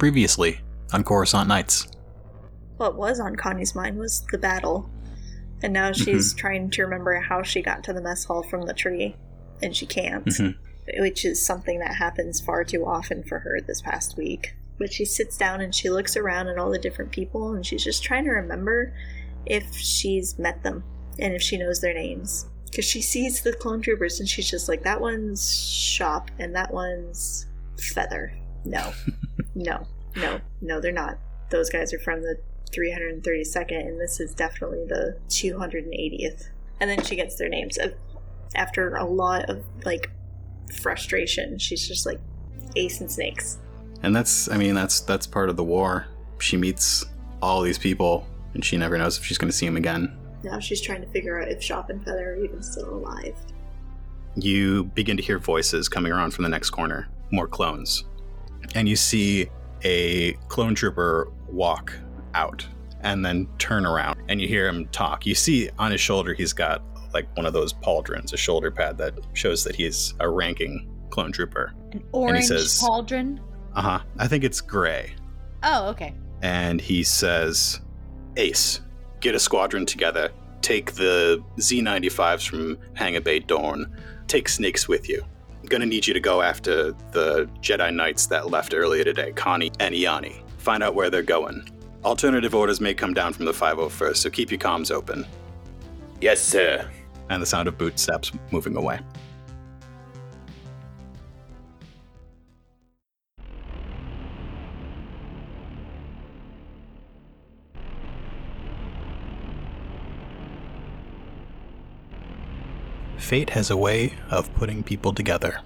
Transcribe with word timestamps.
Previously 0.00 0.58
on 0.94 1.04
Coruscant 1.04 1.46
Nights. 1.46 1.86
What 2.78 2.96
was 2.96 3.20
on 3.20 3.36
Connie's 3.36 3.74
mind 3.74 3.98
was 3.98 4.24
the 4.32 4.38
battle. 4.38 4.88
And 5.62 5.74
now 5.74 5.92
she's 5.92 6.32
trying 6.32 6.70
to 6.70 6.82
remember 6.84 7.20
how 7.20 7.42
she 7.42 7.60
got 7.60 7.84
to 7.84 7.92
the 7.92 8.00
mess 8.00 8.24
hall 8.24 8.42
from 8.42 8.62
the 8.62 8.72
tree. 8.72 9.14
And 9.62 9.76
she 9.76 9.84
can't. 9.84 10.24
Mhm. 10.24 10.54
Which 11.00 11.26
is 11.26 11.44
something 11.44 11.80
that 11.80 11.96
happens 11.96 12.40
far 12.40 12.64
too 12.64 12.86
often 12.86 13.22
for 13.24 13.40
her 13.40 13.60
this 13.60 13.82
past 13.82 14.16
week. 14.16 14.54
But 14.78 14.90
she 14.90 15.04
sits 15.04 15.36
down 15.36 15.60
and 15.60 15.74
she 15.74 15.90
looks 15.90 16.16
around 16.16 16.48
at 16.48 16.56
all 16.56 16.70
the 16.70 16.78
different 16.78 17.12
people 17.12 17.52
and 17.52 17.66
she's 17.66 17.84
just 17.84 18.02
trying 18.02 18.24
to 18.24 18.30
remember 18.30 18.94
if 19.44 19.70
she's 19.76 20.38
met 20.38 20.62
them 20.62 20.82
and 21.18 21.34
if 21.34 21.42
she 21.42 21.58
knows 21.58 21.82
their 21.82 21.92
names. 21.92 22.46
Because 22.64 22.86
she 22.86 23.02
sees 23.02 23.42
the 23.42 23.52
clone 23.52 23.82
troopers 23.82 24.18
and 24.18 24.26
she's 24.26 24.50
just 24.50 24.66
like, 24.66 24.82
that 24.84 25.02
one's 25.02 25.54
Shop 25.54 26.30
and 26.38 26.56
that 26.56 26.72
one's 26.72 27.44
Feather. 27.76 28.32
No. 28.64 28.94
no. 29.54 29.86
No. 30.16 30.40
No, 30.60 30.80
they're 30.80 30.92
not. 30.92 31.18
Those 31.50 31.70
guys 31.70 31.92
are 31.92 31.98
from 31.98 32.22
the 32.22 32.36
332nd 32.72 33.86
and 33.86 34.00
this 34.00 34.20
is 34.20 34.34
definitely 34.34 34.84
the 34.88 35.18
280th. 35.28 36.48
And 36.80 36.88
then 36.88 37.02
she 37.02 37.16
gets 37.16 37.36
their 37.36 37.48
names. 37.48 37.78
After 38.54 38.96
a 38.96 39.04
lot 39.04 39.50
of, 39.50 39.64
like, 39.84 40.10
frustration, 40.80 41.58
she's 41.58 41.86
just 41.86 42.06
like, 42.06 42.20
Ace 42.76 43.00
and 43.00 43.10
Snakes. 43.10 43.58
And 44.02 44.14
that's, 44.14 44.50
I 44.50 44.56
mean, 44.56 44.74
that's 44.74 45.00
that's 45.00 45.26
part 45.26 45.50
of 45.50 45.56
the 45.56 45.64
war. 45.64 46.06
She 46.38 46.56
meets 46.56 47.04
all 47.42 47.60
these 47.62 47.78
people, 47.78 48.26
and 48.54 48.64
she 48.64 48.76
never 48.76 48.96
knows 48.96 49.18
if 49.18 49.24
she's 49.24 49.38
going 49.38 49.50
to 49.50 49.56
see 49.56 49.66
them 49.66 49.76
again. 49.76 50.16
Now 50.42 50.58
she's 50.58 50.80
trying 50.80 51.02
to 51.02 51.08
figure 51.08 51.40
out 51.40 51.48
if 51.48 51.62
Shop 51.62 51.90
and 51.90 52.02
Feather 52.02 52.32
are 52.32 52.44
even 52.44 52.62
still 52.62 52.94
alive. 52.94 53.36
You 54.36 54.84
begin 54.84 55.16
to 55.16 55.22
hear 55.22 55.38
voices 55.38 55.88
coming 55.88 56.12
around 56.12 56.30
from 56.30 56.44
the 56.44 56.48
next 56.48 56.70
corner, 56.70 57.08
more 57.30 57.46
clones. 57.46 58.04
And 58.74 58.88
you 58.88 58.96
see 58.96 59.48
a 59.84 60.32
clone 60.48 60.74
trooper 60.74 61.32
walk 61.48 61.92
out 62.34 62.66
and 63.02 63.24
then 63.24 63.48
turn 63.58 63.86
around, 63.86 64.20
and 64.28 64.40
you 64.40 64.46
hear 64.48 64.68
him 64.68 64.86
talk. 64.88 65.24
You 65.26 65.34
see 65.34 65.70
on 65.78 65.90
his 65.90 66.00
shoulder, 66.00 66.34
he's 66.34 66.52
got 66.52 66.82
like 67.14 67.26
one 67.36 67.46
of 67.46 67.52
those 67.52 67.72
pauldrons, 67.72 68.32
a 68.32 68.36
shoulder 68.36 68.70
pad 68.70 68.98
that 68.98 69.14
shows 69.32 69.64
that 69.64 69.74
he's 69.74 70.14
a 70.20 70.28
ranking 70.28 70.88
clone 71.10 71.32
trooper. 71.32 71.72
An 71.92 72.04
orange 72.12 72.44
says- 72.46 72.80
pauldron. 72.82 73.40
Uh 73.74 73.82
huh. 73.82 74.00
I 74.18 74.28
think 74.28 74.44
it's 74.44 74.60
gray. 74.60 75.14
Oh, 75.62 75.88
okay. 75.90 76.14
and 76.42 76.80
he 76.80 77.02
says, 77.02 77.80
Ace, 78.36 78.80
get 79.20 79.34
a 79.34 79.38
squadron 79.38 79.84
together. 79.86 80.30
Take 80.62 80.92
the 80.92 81.42
Z95s 81.58 82.48
from 82.48 82.78
Hangar 82.94 83.20
Bay 83.20 83.38
Dawn. 83.40 83.94
Take 84.26 84.48
Snakes 84.48 84.88
with 84.88 85.08
you. 85.08 85.22
I'm 85.60 85.66
gonna 85.66 85.86
need 85.86 86.06
you 86.06 86.14
to 86.14 86.20
go 86.20 86.40
after 86.42 86.92
the 87.12 87.48
Jedi 87.60 87.94
Knights 87.94 88.26
that 88.28 88.50
left 88.50 88.74
earlier 88.74 89.04
today, 89.04 89.32
Connie 89.32 89.70
and 89.78 89.94
Iani. 89.94 90.42
Find 90.58 90.82
out 90.82 90.94
where 90.94 91.10
they're 91.10 91.22
going. 91.22 91.68
Alternative 92.04 92.54
orders 92.54 92.80
may 92.80 92.94
come 92.94 93.12
down 93.12 93.34
from 93.34 93.44
the 93.44 93.52
501st, 93.52 94.16
so 94.16 94.30
keep 94.30 94.50
your 94.50 94.58
comms 94.58 94.90
open. 94.90 95.26
Yes, 96.20 96.40
sir. 96.40 96.90
And 97.28 97.42
the 97.42 97.46
sound 97.46 97.68
of 97.68 97.76
bootsteps 97.76 98.32
moving 98.50 98.74
away. 98.76 99.00
Fate 113.30 113.50
has 113.50 113.70
a 113.70 113.76
way 113.76 114.14
of 114.28 114.52
putting 114.54 114.82
people 114.82 115.12
together. 115.14 115.62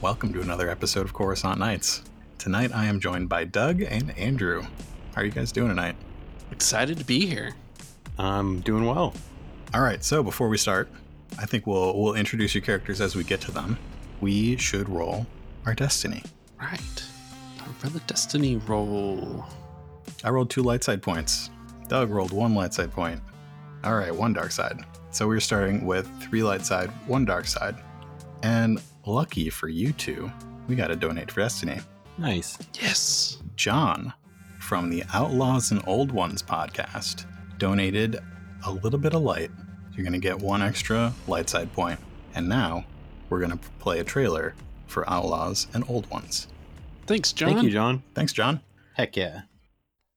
Welcome 0.00 0.32
to 0.32 0.40
another 0.40 0.68
episode 0.68 1.02
of 1.02 1.12
Coruscant 1.12 1.60
Nights. 1.60 2.02
Tonight 2.36 2.72
I 2.74 2.86
am 2.86 2.98
joined 2.98 3.28
by 3.28 3.44
Doug 3.44 3.80
and 3.80 4.10
Andrew. 4.18 4.62
How 5.14 5.20
are 5.20 5.24
you 5.24 5.30
guys 5.30 5.52
doing 5.52 5.68
tonight? 5.68 5.94
Excited 6.50 6.98
to 6.98 7.04
be 7.04 7.26
here. 7.26 7.54
I'm 8.18 8.58
doing 8.62 8.84
well. 8.84 9.14
All 9.72 9.80
right, 9.80 10.02
so 10.02 10.24
before 10.24 10.48
we 10.48 10.58
start, 10.58 10.88
I 11.38 11.46
think 11.46 11.68
we'll 11.68 11.96
we'll 11.96 12.14
introduce 12.14 12.56
your 12.56 12.62
characters 12.62 13.00
as 13.00 13.14
we 13.14 13.22
get 13.22 13.40
to 13.42 13.52
them. 13.52 13.78
We 14.20 14.56
should 14.56 14.88
roll 14.88 15.28
our 15.64 15.74
destiny. 15.74 16.24
Right. 16.60 17.04
Time 17.56 17.74
for 17.74 17.88
the 17.88 18.00
destiny 18.00 18.56
roll. 18.56 19.46
I 20.24 20.30
rolled 20.30 20.50
two 20.50 20.64
light 20.64 20.82
side 20.82 21.02
points. 21.02 21.50
Doug 21.88 22.10
rolled 22.10 22.32
one 22.32 22.54
light 22.54 22.74
side 22.74 22.92
point. 22.92 23.20
All 23.84 23.96
right, 23.96 24.14
one 24.14 24.32
dark 24.32 24.50
side. 24.50 24.80
So 25.10 25.26
we're 25.26 25.40
starting 25.40 25.86
with 25.86 26.10
three 26.22 26.42
light 26.42 26.64
side, 26.66 26.90
one 27.06 27.24
dark 27.24 27.46
side. 27.46 27.76
And 28.42 28.80
lucky 29.06 29.50
for 29.50 29.68
you 29.68 29.92
two, 29.92 30.30
we 30.68 30.76
got 30.76 30.88
to 30.88 30.96
donate 30.96 31.30
for 31.30 31.40
destiny. 31.40 31.78
Nice. 32.18 32.58
Yes. 32.74 33.38
John 33.56 34.12
from 34.60 34.90
the 34.90 35.02
Outlaws 35.14 35.70
and 35.70 35.82
Old 35.86 36.12
Ones 36.12 36.42
podcast 36.42 37.24
donated 37.58 38.18
a 38.66 38.72
little 38.72 38.98
bit 38.98 39.14
of 39.14 39.22
light. 39.22 39.50
You're 39.92 40.04
going 40.04 40.12
to 40.12 40.18
get 40.18 40.38
one 40.38 40.62
extra 40.62 41.12
light 41.26 41.48
side 41.48 41.72
point. 41.72 41.98
And 42.34 42.48
now 42.48 42.84
we're 43.30 43.38
going 43.38 43.52
to 43.52 43.58
play 43.78 44.00
a 44.00 44.04
trailer 44.04 44.54
for 44.86 45.08
Outlaws 45.08 45.68
and 45.72 45.84
Old 45.88 46.08
Ones. 46.10 46.48
Thanks, 47.06 47.32
John. 47.32 47.54
Thank 47.54 47.62
you, 47.64 47.70
John. 47.70 48.02
Thanks, 48.14 48.32
John. 48.32 48.60
Heck 48.94 49.16
yeah. 49.16 49.42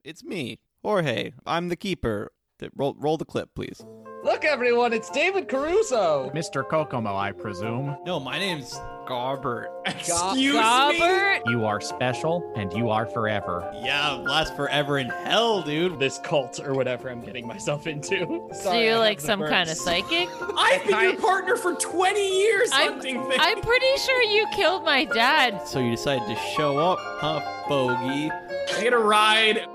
It's 0.03 0.23
me, 0.23 0.59
Jorge. 0.83 1.31
I'm 1.45 1.69
the 1.69 1.75
keeper. 1.75 2.31
Th- 2.59 2.71
Roll, 2.75 2.95
roll 2.99 3.17
the 3.17 3.25
clip, 3.25 3.49
please. 3.55 3.83
Look, 4.23 4.45
everyone, 4.45 4.93
it's 4.93 5.09
David 5.09 5.47
Caruso. 5.49 6.29
Mr. 6.35 6.67
Kokomo, 6.67 7.15
I 7.15 7.31
presume. 7.31 7.97
No, 8.05 8.19
my 8.19 8.37
name's 8.37 8.71
Garbert. 9.07 9.65
Excuse 9.87 10.53
Robert. 10.55 11.41
You 11.47 11.65
are 11.65 11.81
special 11.81 12.53
and 12.55 12.71
you 12.71 12.91
are 12.91 13.07
forever. 13.07 13.67
Yeah, 13.83 14.11
last 14.11 14.55
forever 14.55 14.99
in 14.99 15.07
hell, 15.09 15.63
dude. 15.63 15.97
This 15.97 16.19
cult 16.19 16.59
or 16.59 16.75
whatever 16.75 17.09
I'm 17.09 17.21
getting 17.21 17.47
myself 17.47 17.87
into. 17.87 18.47
So 18.53 18.59
Sorry, 18.61 18.77
I 18.77 18.81
you're 18.83 18.91
have 18.93 18.99
like 18.99 19.19
the 19.21 19.25
some 19.25 19.39
kind 19.39 19.69
of 19.71 19.75
psychic? 19.77 20.29
I've 20.55 20.85
been 20.85 21.01
your 21.01 21.15
partner 21.17 21.57
for 21.57 21.73
20 21.73 22.39
years 22.41 22.69
I'm- 22.73 22.93
hunting 22.93 23.23
things. 23.23 23.39
I'm 23.43 23.59
pretty 23.61 23.97
sure 24.05 24.21
you 24.23 24.45
killed 24.55 24.83
my 24.83 25.05
dad. 25.05 25.67
So 25.67 25.79
you 25.79 25.89
decided 25.91 26.27
to 26.27 26.35
show 26.55 26.77
up, 26.77 26.99
huh, 27.01 27.41
bogey? 27.67 28.29
I 28.31 28.83
get 28.83 28.93
a 28.93 28.99
ride. 28.99 29.65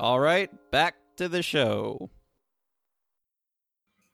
All 0.00 0.20
right, 0.20 0.50
back 0.70 0.94
to 1.16 1.28
the 1.28 1.42
show. 1.42 2.10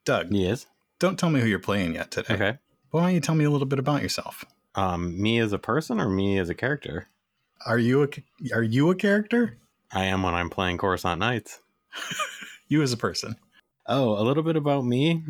Doug, 0.05 0.29
Yes. 0.33 0.67
don't 0.99 1.19
tell 1.19 1.31
me 1.31 1.41
who 1.41 1.47
you're 1.47 1.59
playing 1.59 1.95
yet 1.95 2.11
today. 2.11 2.35
Okay. 2.35 2.59
Why 2.91 3.03
don't 3.03 3.15
you 3.15 3.21
tell 3.21 3.35
me 3.35 3.45
a 3.45 3.51
little 3.51 3.67
bit 3.67 3.79
about 3.79 4.03
yourself? 4.03 4.45
Um, 4.75 5.21
me 5.21 5.39
as 5.39 5.53
a 5.53 5.59
person 5.59 6.01
or 6.01 6.09
me 6.09 6.39
as 6.39 6.49
a 6.49 6.55
character? 6.55 7.09
Are 7.67 7.79
you 7.79 8.03
a 8.03 8.09
are 8.55 8.63
you 8.63 8.91
a 8.91 8.95
character? 8.95 9.59
I 9.93 10.05
am 10.05 10.23
when 10.23 10.35
I'm 10.35 10.51
playing 10.51 10.79
Coruscant 10.79 11.19
Nights. 11.21 11.61
You 12.67 12.81
as 12.81 12.95
a 12.95 12.97
person. 12.97 13.37
Oh, 13.87 14.19
a 14.19 14.25
little 14.25 14.43
bit 14.43 14.57
about 14.57 14.87
me. 14.87 15.23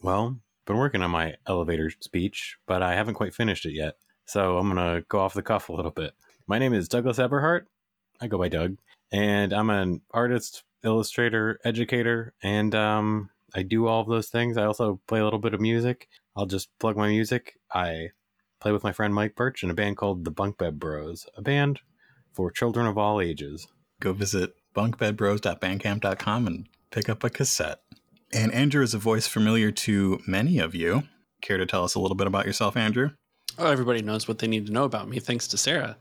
Well, 0.00 0.38
been 0.64 0.76
working 0.78 1.02
on 1.02 1.10
my 1.10 1.34
elevator 1.44 1.90
speech, 2.00 2.56
but 2.66 2.82
I 2.84 2.94
haven't 2.94 3.14
quite 3.14 3.34
finished 3.34 3.66
it 3.66 3.72
yet. 3.72 3.96
So 4.26 4.56
I'm 4.58 4.68
gonna 4.68 5.02
go 5.08 5.18
off 5.18 5.34
the 5.34 5.42
cuff 5.42 5.68
a 5.68 5.72
little 5.72 5.90
bit. 5.90 6.12
My 6.46 6.60
name 6.60 6.72
is 6.72 6.88
Douglas 6.88 7.18
Eberhart. 7.18 7.62
I 8.20 8.28
go 8.28 8.38
by 8.38 8.48
Doug, 8.48 8.76
and 9.12 9.52
I'm 9.52 9.70
an 9.70 10.00
artist, 10.10 10.64
illustrator, 10.82 11.60
educator, 11.64 12.32
and 12.42 12.74
um, 12.74 13.30
I 13.54 13.62
do 13.62 13.86
all 13.86 14.00
of 14.00 14.08
those 14.08 14.28
things. 14.28 14.56
I 14.56 14.64
also 14.64 15.00
play 15.06 15.20
a 15.20 15.24
little 15.24 15.38
bit 15.38 15.54
of 15.54 15.60
music. 15.60 16.08
I'll 16.34 16.46
just 16.46 16.76
plug 16.78 16.96
my 16.96 17.08
music. 17.08 17.58
I 17.72 18.08
play 18.60 18.72
with 18.72 18.82
my 18.82 18.92
friend 18.92 19.14
Mike 19.14 19.36
Birch 19.36 19.62
in 19.62 19.70
a 19.70 19.74
band 19.74 19.98
called 19.98 20.24
the 20.24 20.30
Bunk 20.30 20.56
Bed 20.56 20.80
Bros, 20.80 21.26
a 21.36 21.42
band 21.42 21.80
for 22.32 22.50
children 22.50 22.86
of 22.86 22.96
all 22.96 23.20
ages. 23.20 23.68
Go 24.00 24.12
visit 24.12 24.54
bunkbedbros.bandcamp.com 24.74 26.46
and 26.46 26.66
pick 26.90 27.08
up 27.08 27.22
a 27.22 27.30
cassette. 27.30 27.80
And 28.32 28.52
Andrew 28.52 28.82
is 28.82 28.94
a 28.94 28.98
voice 28.98 29.26
familiar 29.26 29.70
to 29.70 30.20
many 30.26 30.58
of 30.58 30.74
you. 30.74 31.02
Care 31.42 31.58
to 31.58 31.66
tell 31.66 31.84
us 31.84 31.94
a 31.94 32.00
little 32.00 32.14
bit 32.14 32.26
about 32.26 32.46
yourself, 32.46 32.76
Andrew? 32.76 33.10
Oh, 33.58 33.70
everybody 33.70 34.00
knows 34.00 34.26
what 34.26 34.38
they 34.38 34.46
need 34.46 34.66
to 34.66 34.72
know 34.72 34.84
about 34.84 35.08
me, 35.08 35.20
thanks 35.20 35.46
to 35.48 35.58
Sarah. 35.58 35.98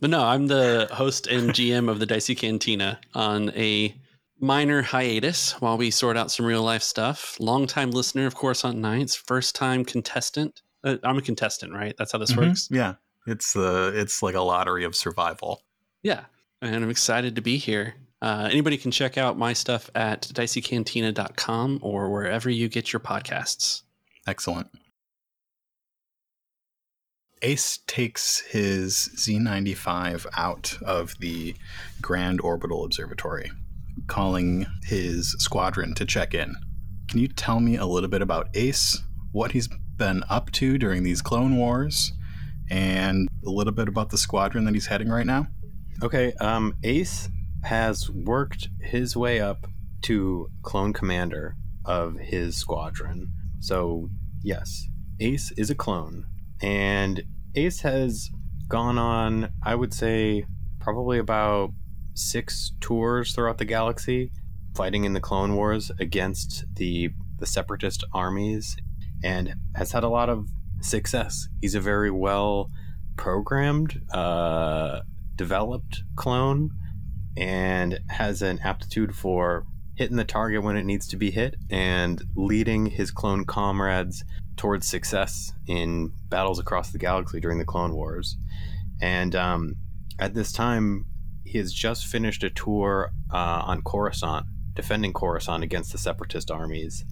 But 0.00 0.10
no, 0.10 0.22
I'm 0.22 0.46
the 0.46 0.88
host 0.92 1.26
and 1.26 1.50
GM 1.50 1.88
of 1.90 1.98
the 1.98 2.06
Dicey 2.06 2.34
Cantina 2.34 2.98
on 3.14 3.50
a 3.50 3.94
minor 4.40 4.80
hiatus 4.82 5.52
while 5.60 5.76
we 5.76 5.90
sort 5.90 6.16
out 6.16 6.30
some 6.30 6.46
real 6.46 6.62
life 6.62 6.82
stuff. 6.82 7.36
Longtime 7.38 7.90
listener 7.90 8.26
of 8.26 8.34
course, 8.34 8.64
on 8.64 8.80
Nights, 8.80 9.14
first 9.14 9.54
time 9.54 9.84
contestant. 9.84 10.62
Uh, 10.82 10.96
I'm 11.04 11.18
a 11.18 11.22
contestant, 11.22 11.74
right? 11.74 11.94
That's 11.98 12.12
how 12.12 12.18
this 12.18 12.32
Mhm. 12.32 12.48
works. 12.48 12.68
Yeah. 12.70 12.94
It's 13.26 13.54
uh 13.54 13.92
it's 13.94 14.22
like 14.22 14.34
a 14.34 14.40
lottery 14.40 14.84
of 14.84 14.96
survival. 14.96 15.62
Yeah, 16.02 16.24
and 16.62 16.74
I'm 16.82 16.88
excited 16.90 17.36
to 17.36 17.42
be 17.42 17.58
here. 17.58 17.94
Uh, 18.22 18.48
anybody 18.50 18.78
can 18.78 18.90
check 18.90 19.18
out 19.18 19.36
my 19.36 19.52
stuff 19.52 19.90
at 19.94 20.22
diceycantina.com 20.32 21.80
or 21.82 22.10
wherever 22.10 22.48
you 22.50 22.68
get 22.68 22.92
your 22.92 23.00
podcasts. 23.00 23.82
Excellent. 24.26 24.68
Ace 27.42 27.78
takes 27.86 28.40
his 28.40 29.10
Z95 29.16 30.26
out 30.36 30.76
of 30.82 31.18
the 31.20 31.54
Grand 32.02 32.40
Orbital 32.40 32.84
Observatory, 32.84 33.50
calling 34.06 34.66
his 34.84 35.32
squadron 35.38 35.94
to 35.94 36.04
check 36.04 36.34
in. 36.34 36.54
Can 37.08 37.18
you 37.20 37.28
tell 37.28 37.60
me 37.60 37.76
a 37.76 37.86
little 37.86 38.10
bit 38.10 38.22
about 38.22 38.48
Ace, 38.54 39.02
what 39.32 39.52
he's 39.52 39.68
been 39.96 40.24
up 40.28 40.50
to 40.52 40.78
during 40.78 41.02
these 41.02 41.22
Clone 41.22 41.56
Wars 41.56 42.12
and 42.70 43.28
a 43.44 43.50
little 43.50 43.72
bit 43.72 43.88
about 43.88 44.10
the 44.10 44.18
squadron 44.18 44.64
that 44.64 44.74
he's 44.74 44.86
heading 44.86 45.08
right 45.08 45.26
now. 45.26 45.46
Okay, 46.02 46.32
um, 46.40 46.74
Ace 46.82 47.28
has 47.64 48.08
worked 48.10 48.68
his 48.80 49.16
way 49.16 49.40
up 49.40 49.66
to 50.02 50.48
clone 50.62 50.92
commander 50.92 51.56
of 51.84 52.16
his 52.16 52.56
squadron. 52.56 53.28
So, 53.60 54.08
yes, 54.42 54.88
Ace 55.20 55.52
is 55.58 55.68
a 55.68 55.74
clone. 55.74 56.24
And 56.62 57.22
Ace 57.54 57.80
has 57.80 58.30
gone 58.68 58.98
on, 58.98 59.50
I 59.62 59.74
would 59.74 59.92
say, 59.92 60.44
probably 60.78 61.18
about 61.18 61.70
six 62.14 62.72
tours 62.80 63.32
throughout 63.32 63.58
the 63.58 63.64
galaxy, 63.64 64.30
fighting 64.74 65.04
in 65.04 65.12
the 65.12 65.20
Clone 65.20 65.56
Wars 65.56 65.90
against 65.98 66.64
the, 66.76 67.10
the 67.38 67.46
separatist 67.46 68.04
armies, 68.12 68.76
and 69.22 69.54
has 69.76 69.92
had 69.92 70.04
a 70.04 70.08
lot 70.08 70.28
of 70.28 70.48
success. 70.80 71.48
He's 71.60 71.74
a 71.74 71.80
very 71.80 72.10
well 72.10 72.70
programmed, 73.16 74.00
uh, 74.12 75.00
developed 75.36 76.02
clone 76.16 76.70
and 77.36 78.00
has 78.08 78.42
an 78.42 78.58
aptitude 78.62 79.14
for 79.14 79.64
hitting 79.96 80.16
the 80.16 80.24
target 80.24 80.62
when 80.62 80.76
it 80.76 80.84
needs 80.84 81.06
to 81.08 81.16
be 81.16 81.30
hit 81.30 81.54
and 81.70 82.22
leading 82.34 82.86
his 82.86 83.10
clone 83.10 83.44
comrades 83.44 84.24
towards 84.60 84.86
success 84.86 85.54
in 85.66 86.12
battles 86.28 86.58
across 86.58 86.90
the 86.90 86.98
galaxy 86.98 87.40
during 87.40 87.58
the 87.58 87.64
Clone 87.64 87.94
Wars. 87.94 88.36
And 89.00 89.34
um, 89.34 89.76
at 90.18 90.34
this 90.34 90.52
time, 90.52 91.06
he 91.46 91.56
has 91.56 91.72
just 91.72 92.04
finished 92.06 92.44
a 92.44 92.50
tour 92.50 93.10
uh, 93.32 93.62
on 93.64 93.80
Coruscant, 93.80 94.44
defending 94.74 95.14
Coruscant 95.14 95.64
against 95.64 95.92
the 95.92 95.96
separatist 95.98 96.50
armies. 96.50 97.02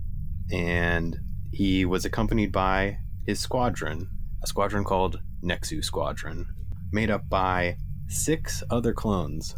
And 0.53 1.17
he 1.51 1.87
was 1.87 2.05
accompanied 2.05 2.53
by 2.53 2.99
his 3.27 3.41
squadron, 3.41 4.11
a 4.45 4.47
squadron 4.47 4.85
called 4.85 5.19
Nexu 5.43 5.83
Squadron, 5.83 6.47
made 6.93 7.11
up 7.11 7.31
by 7.31 7.79
six 8.09 8.63
other 8.69 8.93
clones. 8.93 9.57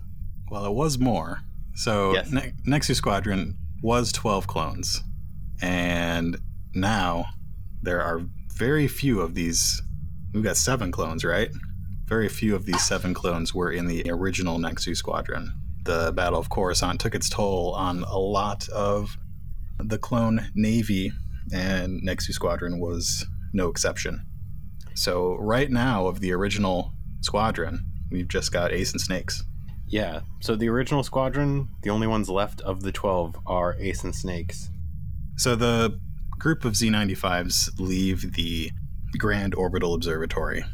Well, 0.48 0.64
it 0.64 0.75
was 0.75 0.96
more. 0.96 1.40
So 1.75 2.12
Yes. 2.14 2.31
ne- 2.31 2.52
Nexus 2.64 2.98
Squadron 2.98 3.58
was 3.82 4.12
12 4.12 4.46
clones. 4.46 5.02
And 5.60 6.37
now 6.72 7.26
there 7.82 8.03
are 8.03 8.23
very 8.55 8.88
few 8.88 9.21
of 9.21 9.35
these. 9.35 9.81
We've 10.32 10.44
got 10.44 10.56
seven 10.56 10.93
clones, 10.93 11.25
right? 11.25 11.50
Very 12.06 12.29
few 12.29 12.55
of 12.55 12.67
these 12.67 12.82
seven 12.82 13.15
clones 13.15 13.55
were 13.55 13.71
in 13.71 13.87
the 13.87 14.11
original 14.11 14.59
Nexu 14.59 14.97
Squadron. 14.97 15.53
The 15.85 16.12
Battle 16.12 16.38
of 16.38 16.50
Coruscant 16.50 17.00
took 17.00 17.15
its 17.15 17.29
toll 17.29 17.73
on 17.75 18.03
a 18.03 18.19
lot 18.19 18.69
of 18.69 19.17
the 19.79 19.99
clone 19.99 20.50
navy, 20.55 21.12
and 21.53 22.03
Nexu 22.06 22.32
Squadron 22.32 22.79
was 22.79 23.27
no 23.53 23.69
exception. 23.69 24.26
So, 24.94 25.37
right 25.37 25.71
now, 25.71 26.06
of 26.06 26.21
the 26.21 26.33
original 26.33 26.93
squadron, 27.23 27.87
we've 28.11 28.29
just 28.29 28.53
got 28.53 28.73
Ace 28.73 28.93
and 28.93 29.00
Snakes. 29.00 29.44
Yeah, 29.88 30.21
so 30.41 30.55
the 30.55 30.69
original 30.69 31.03
squadron, 31.03 31.69
the 31.83 31.91
only 31.91 32.06
ones 32.06 32.29
left 32.29 32.61
of 32.61 32.83
the 32.83 32.93
12 32.93 33.37
are 33.47 33.76
Ace 33.79 34.05
and 34.05 34.15
Snakes. 34.15 34.71
So 35.37 35.56
the 35.56 35.99
group 36.40 36.64
of 36.64 36.72
Z95s 36.72 37.78
leave 37.78 38.32
the 38.32 38.70
Grand 39.19 39.54
Orbital 39.54 39.92
Observatory. 39.92 40.64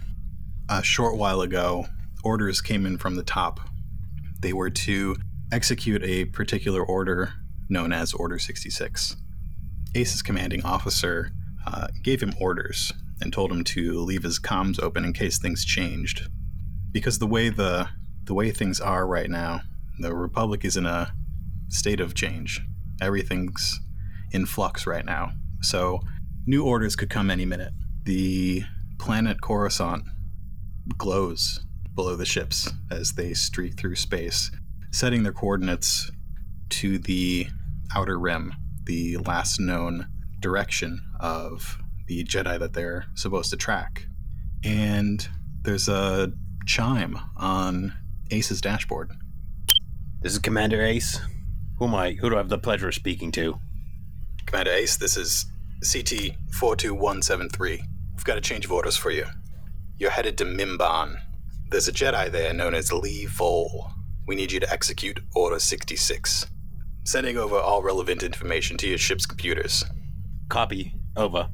A 0.70 0.80
short 0.80 1.16
while 1.16 1.40
ago, 1.40 1.86
orders 2.22 2.60
came 2.60 2.86
in 2.86 2.98
from 2.98 3.16
the 3.16 3.24
top. 3.24 3.58
They 4.40 4.52
were 4.52 4.70
to 4.70 5.16
execute 5.50 6.04
a 6.04 6.26
particular 6.26 6.84
order 6.84 7.32
known 7.68 7.92
as 7.92 8.14
Order 8.14 8.38
66. 8.38 9.16
Ace's 9.96 10.22
commanding 10.22 10.64
officer 10.64 11.32
uh, 11.66 11.88
gave 12.04 12.22
him 12.22 12.34
orders 12.40 12.92
and 13.20 13.32
told 13.32 13.50
him 13.50 13.64
to 13.64 13.98
leave 13.98 14.22
his 14.22 14.38
comms 14.38 14.80
open 14.80 15.04
in 15.04 15.12
case 15.12 15.40
things 15.40 15.64
changed. 15.64 16.28
Because 16.92 17.18
the 17.18 17.26
way 17.26 17.48
the 17.48 17.88
the 18.22 18.34
way 18.34 18.52
things 18.52 18.80
are 18.80 19.04
right 19.04 19.30
now, 19.30 19.62
the 19.98 20.14
Republic 20.14 20.64
is 20.64 20.76
in 20.76 20.86
a 20.86 21.12
state 21.68 21.98
of 21.98 22.14
change. 22.14 22.60
Everything's 23.00 23.80
in 24.30 24.46
flux 24.46 24.86
right 24.86 25.04
now. 25.04 25.32
So 25.62 26.00
new 26.46 26.64
orders 26.64 26.96
could 26.96 27.10
come 27.10 27.30
any 27.30 27.44
minute. 27.44 27.72
The 28.04 28.64
planet 28.98 29.40
Coruscant 29.40 30.04
glows 30.96 31.60
below 31.94 32.14
the 32.14 32.24
ships 32.24 32.70
as 32.90 33.12
they 33.12 33.34
streak 33.34 33.76
through 33.76 33.96
space, 33.96 34.50
setting 34.92 35.22
their 35.22 35.32
coordinates 35.32 36.10
to 36.68 36.98
the 36.98 37.48
outer 37.94 38.18
rim, 38.18 38.52
the 38.84 39.16
last 39.18 39.58
known 39.60 40.06
direction 40.40 41.00
of 41.20 41.78
the 42.06 42.24
Jedi 42.24 42.58
that 42.58 42.74
they're 42.74 43.06
supposed 43.14 43.50
to 43.50 43.56
track. 43.56 44.06
And 44.62 45.26
there's 45.62 45.88
a 45.88 46.32
chime 46.66 47.18
on 47.36 47.94
Ace's 48.30 48.60
dashboard. 48.60 49.10
This 50.20 50.32
is 50.32 50.38
Commander 50.38 50.82
Ace. 50.82 51.20
Who 51.78 51.86
am 51.86 51.94
I? 51.94 52.12
Who 52.12 52.30
do 52.30 52.36
I 52.36 52.38
have 52.38 52.48
the 52.48 52.58
pleasure 52.58 52.88
of 52.88 52.94
speaking 52.94 53.32
to? 53.32 53.58
Commander 54.46 54.70
Ace, 54.70 54.96
this 54.96 55.16
is 55.16 55.46
CT 55.82 56.36
42173. 56.52 57.82
We've 58.14 58.24
got 58.24 58.38
a 58.38 58.40
change 58.40 58.64
of 58.64 58.72
orders 58.72 58.96
for 58.96 59.10
you. 59.10 59.26
You're 59.98 60.10
headed 60.10 60.38
to 60.38 60.44
Mimban. 60.44 61.16
There's 61.70 61.88
a 61.88 61.92
Jedi 61.92 62.30
there 62.30 62.54
known 62.54 62.74
as 62.74 62.92
Lee 62.92 63.26
Vol. 63.26 63.90
We 64.26 64.36
need 64.36 64.52
you 64.52 64.60
to 64.60 64.72
execute 64.72 65.18
Order 65.34 65.58
66. 65.58 66.46
Sending 67.04 67.36
over 67.36 67.56
all 67.56 67.82
relevant 67.82 68.22
information 68.22 68.76
to 68.78 68.88
your 68.88 68.98
ship's 68.98 69.26
computers. 69.26 69.84
Copy. 70.48 70.94
Over. 71.16 71.50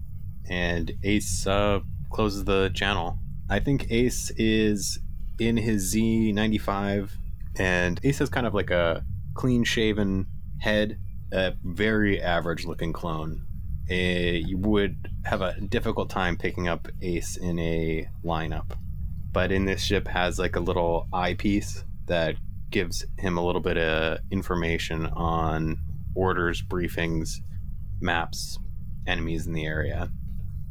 And 0.51 0.93
Ace 1.03 1.47
uh, 1.47 1.81
closes 2.11 2.45
the 2.45 2.71
channel. 2.75 3.19
I 3.49 3.59
think 3.59 3.91
Ace 3.91 4.31
is 4.37 4.99
in 5.39 5.57
his 5.57 5.95
Z95, 5.95 7.11
and 7.59 8.01
Ace 8.05 8.19
has 8.19 8.29
kind 8.29 8.47
of 8.47 8.55
like 8.55 8.71
a 8.71 9.05
clean 9.35 9.65
shaven 9.65 10.27
head, 10.61 10.99
a 11.33 11.55
very 11.65 12.21
average 12.21 12.65
looking 12.65 12.93
clone. 12.93 13.47
Eh, 13.91 14.43
you 14.47 14.59
would 14.59 15.09
have 15.25 15.41
a 15.41 15.61
difficult 15.61 16.11
time 16.11 16.37
picking 16.37 16.69
up 16.69 16.89
Ace 17.01 17.37
in 17.37 17.59
a 17.59 18.09
lineup. 18.25 18.77
But 19.33 19.51
in 19.51 19.65
this 19.65 19.83
ship 19.83 20.07
has 20.09 20.39
like 20.39 20.57
a 20.57 20.61
little 20.61 21.09
eyepiece 21.13 21.85
that 22.07 22.37
gives 22.71 23.05
him 23.19 23.39
a 23.39 23.45
little 23.45 23.61
bit 23.61 23.79
of 23.79 24.19
information 24.31 25.07
on 25.07 25.79
orders, 26.15 26.63
briefings, 26.63 27.37
maps, 28.01 28.59
enemies 29.07 29.47
in 29.47 29.53
the 29.53 29.65
area. 29.65 30.11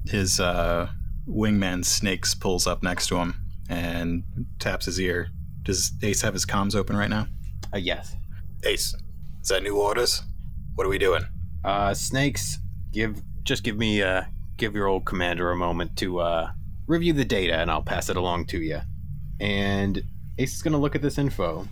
His 0.05 0.39
uh, 0.39 0.89
wingman 1.27 1.85
Snakes 1.85 2.35
pulls 2.35 2.67
up 2.67 2.83
next 2.83 3.07
to 3.07 3.17
him 3.17 3.35
and 3.69 4.23
taps 4.59 4.85
his 4.85 4.99
ear. 4.99 5.29
Does 5.63 5.91
Ace 6.03 6.21
have 6.21 6.33
his 6.33 6.45
comms 6.45 6.75
open 6.75 6.95
right 6.97 7.09
now? 7.09 7.27
Uh, 7.73 7.77
yes. 7.77 8.15
Ace, 8.63 8.95
is 9.41 9.47
that 9.49 9.63
new 9.63 9.77
orders? 9.77 10.23
What 10.75 10.87
are 10.87 10.89
we 10.89 10.97
doing? 10.97 11.23
Uh, 11.63 11.93
snakes, 11.93 12.59
give 12.91 13.21
just 13.43 13.63
give 13.63 13.77
me 13.77 14.01
uh 14.01 14.23
give 14.57 14.75
your 14.75 14.87
old 14.87 15.05
commander 15.05 15.51
a 15.51 15.55
moment 15.55 15.97
to 15.97 16.19
uh 16.19 16.51
review 16.87 17.13
the 17.13 17.25
data, 17.25 17.55
and 17.55 17.69
I'll 17.69 17.81
pass 17.81 18.09
it 18.09 18.17
along 18.17 18.45
to 18.47 18.59
you. 18.59 18.79
And 19.39 20.03
Ace 20.37 20.55
is 20.55 20.61
gonna 20.61 20.79
look 20.79 20.95
at 20.95 21.01
this 21.01 21.17
info. 21.17 21.67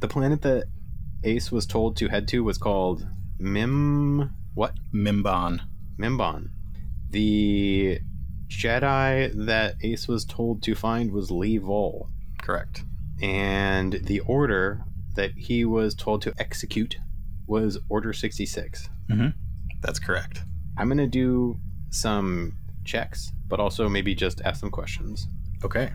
The 0.00 0.08
planet 0.08 0.42
that 0.42 0.64
Ace 1.24 1.52
was 1.52 1.66
told 1.66 1.96
to 1.98 2.08
head 2.08 2.26
to 2.28 2.42
was 2.42 2.58
called 2.58 3.06
Mim. 3.38 4.34
What? 4.54 4.74
Mimban. 4.92 5.60
Mimban. 5.98 6.48
The 7.10 8.00
Jedi 8.48 9.32
that 9.46 9.76
Ace 9.82 10.08
was 10.08 10.24
told 10.24 10.62
to 10.62 10.74
find 10.74 11.12
was 11.12 11.30
Lee 11.30 11.58
Vol. 11.58 12.08
Correct. 12.42 12.84
And 13.22 14.00
the 14.04 14.20
order 14.20 14.84
that 15.14 15.32
he 15.36 15.64
was 15.64 15.94
told 15.94 16.22
to 16.22 16.34
execute 16.38 16.96
was 17.50 17.78
Order 17.88 18.12
66. 18.12 18.88
Mm-hmm. 19.10 19.28
That's 19.82 19.98
correct. 19.98 20.42
I'm 20.78 20.86
going 20.86 20.98
to 20.98 21.06
do 21.06 21.58
some 21.90 22.56
checks, 22.84 23.32
but 23.48 23.58
also 23.58 23.88
maybe 23.88 24.14
just 24.14 24.40
ask 24.42 24.60
some 24.60 24.70
questions. 24.70 25.26
Okay. 25.64 25.90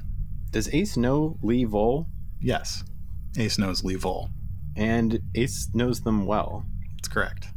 Does 0.51 0.71
Ace 0.73 0.97
know 0.97 1.37
Lee 1.41 1.63
Vol? 1.63 2.07
Yes. 2.41 2.83
Ace 3.37 3.57
knows 3.57 3.83
Lee 3.83 3.95
Vol. 3.95 4.29
And 4.75 5.19
Ace 5.35 5.69
knows 5.73 6.01
them 6.01 6.25
well. 6.25 6.65
That's 6.97 7.07
correct. 7.07 7.47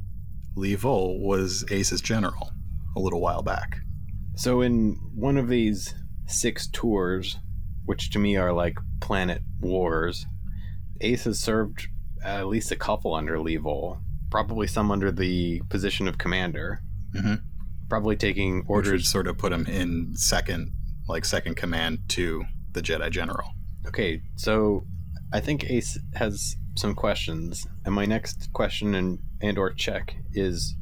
Lee 0.57 0.77
Vol 0.77 1.21
was 1.21 1.65
Ace's 1.71 2.01
general 2.01 2.53
a 2.97 3.01
little 3.01 3.21
while 3.21 3.43
back. 3.43 3.79
So, 4.37 4.61
in 4.61 4.97
one 5.15 5.37
of 5.37 5.49
these 5.49 5.95
six 6.27 6.69
tours, 6.69 7.37
which 7.85 8.11
to 8.11 8.21
me 8.21 8.37
are 8.37 8.53
like 8.53 8.79
planet 9.01 9.43
wars, 9.61 10.27
Ace 11.01 11.25
has 11.25 11.41
served 11.41 11.89
at 12.25 12.47
least 12.47 12.71
a 12.73 12.77
couple 12.77 13.15
under 13.15 13.39
Lee 13.41 13.57
Vol, 13.57 13.99
probably 14.31 14.67
some 14.67 14.91
under 14.91 15.11
the 15.11 15.61
position 15.69 16.07
of 16.09 16.19
commander, 16.19 16.81
Mhm. 17.15 17.41
probably 17.89 18.17
taking 18.17 18.65
orders. 18.67 19.09
sort 19.09 19.27
of 19.27 19.39
put 19.39 19.53
him 19.53 19.67
in 19.67 20.15
second, 20.17 20.73
like 21.09 21.25
second 21.25 21.57
command 21.57 22.01
to 22.09 22.45
the 22.73 22.83
Jedi 22.83 23.11
General. 23.11 23.49
Okay, 23.87 24.21
so 24.37 24.87
I 25.33 25.41
think 25.41 25.65
Ace 25.71 25.99
has 26.15 26.57
some 26.77 26.95
questions, 26.95 27.67
and 27.85 27.95
my 27.95 28.05
next 28.07 28.53
question 28.53 28.95
and 28.95 29.19
and 29.41 29.57
or 29.57 29.73
check 29.73 30.17
is, 30.33 30.75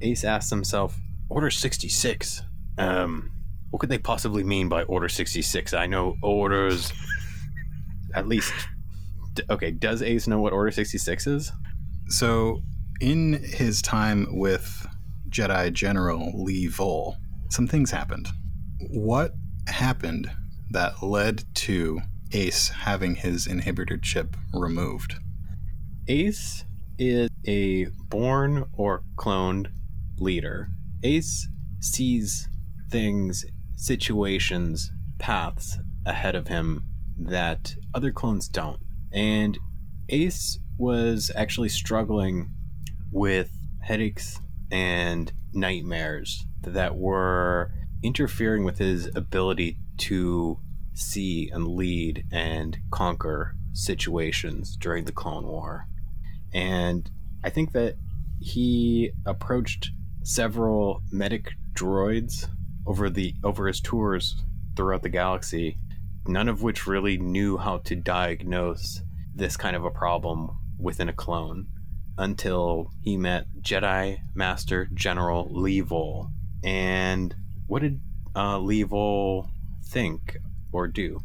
Ace 0.00 0.22
asks 0.24 0.50
himself, 0.50 0.96
Order 1.28 1.50
66. 1.50 2.42
Um, 2.78 3.32
what 3.70 3.80
could 3.80 3.90
they 3.90 3.98
possibly 3.98 4.44
mean 4.44 4.68
by 4.68 4.84
Order 4.84 5.08
66? 5.08 5.74
I 5.74 5.86
know 5.86 6.16
orders. 6.22 6.92
At 8.14 8.26
least. 8.28 8.52
Okay, 9.50 9.70
does 9.70 10.02
Ace 10.02 10.26
know 10.26 10.40
what 10.40 10.52
Order 10.52 10.70
66 10.70 11.26
is? 11.26 11.52
So, 12.08 12.62
in 13.00 13.34
his 13.42 13.82
time 13.82 14.26
with 14.38 14.86
Jedi 15.28 15.72
General 15.72 16.32
Lee 16.42 16.66
Vol, 16.66 17.16
some 17.50 17.66
things 17.66 17.90
happened. 17.90 18.28
What 18.90 19.32
happened 19.66 20.30
that 20.70 21.02
led 21.02 21.44
to 21.56 22.00
Ace 22.32 22.68
having 22.68 23.14
his 23.14 23.46
inhibitor 23.46 24.02
chip 24.02 24.36
removed? 24.52 25.14
Ace 26.08 26.64
is 26.98 27.30
a 27.46 27.86
born 28.08 28.64
or 28.72 29.02
cloned 29.16 29.68
leader. 30.18 30.68
Ace 31.02 31.48
sees 31.80 32.48
things, 32.90 33.44
situations, 33.76 34.90
paths 35.18 35.78
ahead 36.06 36.34
of 36.34 36.48
him 36.48 36.84
that 37.18 37.74
other 37.94 38.10
clones 38.10 38.48
don't. 38.48 38.80
And 39.12 39.58
Ace 40.08 40.58
was 40.76 41.30
actually 41.34 41.68
struggling 41.68 42.50
with 43.10 43.50
headaches 43.82 44.40
and 44.70 45.32
nightmares 45.52 46.46
that 46.62 46.96
were 46.96 47.72
interfering 48.02 48.64
with 48.64 48.78
his 48.78 49.14
ability 49.14 49.78
to 49.96 50.58
see 50.94 51.48
and 51.52 51.68
lead 51.68 52.24
and 52.32 52.78
conquer 52.90 53.54
situations 53.72 54.76
during 54.76 55.04
the 55.04 55.12
Clone 55.12 55.46
War. 55.46 55.86
And 56.52 57.10
I 57.44 57.50
think 57.50 57.72
that 57.72 57.94
he 58.40 59.10
approached 59.26 59.90
several 60.22 61.02
medic 61.10 61.52
droids 61.72 62.48
over 62.86 63.10
the 63.10 63.34
over 63.44 63.66
his 63.66 63.80
tours 63.80 64.36
throughout 64.76 65.02
the 65.02 65.08
galaxy, 65.08 65.78
none 66.28 66.48
of 66.48 66.62
which 66.62 66.86
really 66.86 67.16
knew 67.16 67.56
how 67.56 67.78
to 67.78 67.96
diagnose 67.96 69.00
this 69.34 69.56
kind 69.56 69.74
of 69.74 69.84
a 69.84 69.90
problem 69.90 70.50
within 70.78 71.08
a 71.08 71.12
clone 71.12 71.66
until 72.18 72.90
he 73.02 73.16
met 73.16 73.46
Jedi 73.62 74.18
Master 74.34 74.88
General 74.92 75.48
Lee 75.50 75.80
Vol. 75.80 76.28
And 76.62 77.34
what 77.66 77.82
did 77.82 78.00
uh, 78.36 78.58
Lee 78.58 78.82
Vol 78.82 79.48
think 79.86 80.36
or 80.72 80.86
do? 80.86 81.20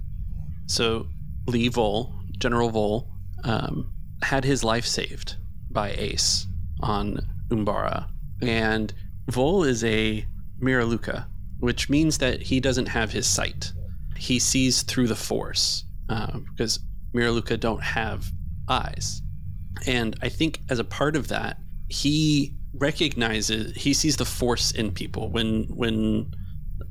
So 0.67 1.07
Lee 1.47 1.67
Vol, 1.67 2.15
General 2.37 2.69
Vol, 2.69 3.09
um, 3.43 3.91
had 4.21 4.45
his 4.45 4.63
life 4.63 4.85
saved 4.85 5.35
by 5.69 5.91
Ace 5.91 6.47
on 6.81 7.19
Umbara. 7.49 8.07
And 8.41 8.93
Vol 9.29 9.63
is 9.63 9.83
a 9.83 10.25
Miraluka, 10.61 11.25
which 11.59 11.89
means 11.89 12.19
that 12.19 12.41
he 12.41 12.59
doesn't 12.59 12.87
have 12.87 13.11
his 13.11 13.27
sight. 13.27 13.73
He 14.17 14.39
sees 14.39 14.83
through 14.83 15.07
the 15.07 15.15
force 15.15 15.85
uh, 16.09 16.39
because 16.39 16.79
Miraluka 17.15 17.59
don't 17.59 17.83
have 17.83 18.29
eyes. 18.69 19.21
And 19.85 20.15
I 20.21 20.29
think 20.29 20.61
as 20.69 20.79
a 20.79 20.83
part 20.83 21.15
of 21.15 21.27
that, 21.29 21.57
he 21.89 22.55
recognizes 22.75 23.75
he 23.75 23.93
sees 23.93 24.17
the 24.17 24.25
force 24.25 24.71
in 24.71 24.91
people 24.91 25.29
when 25.29 25.65
when 25.75 26.31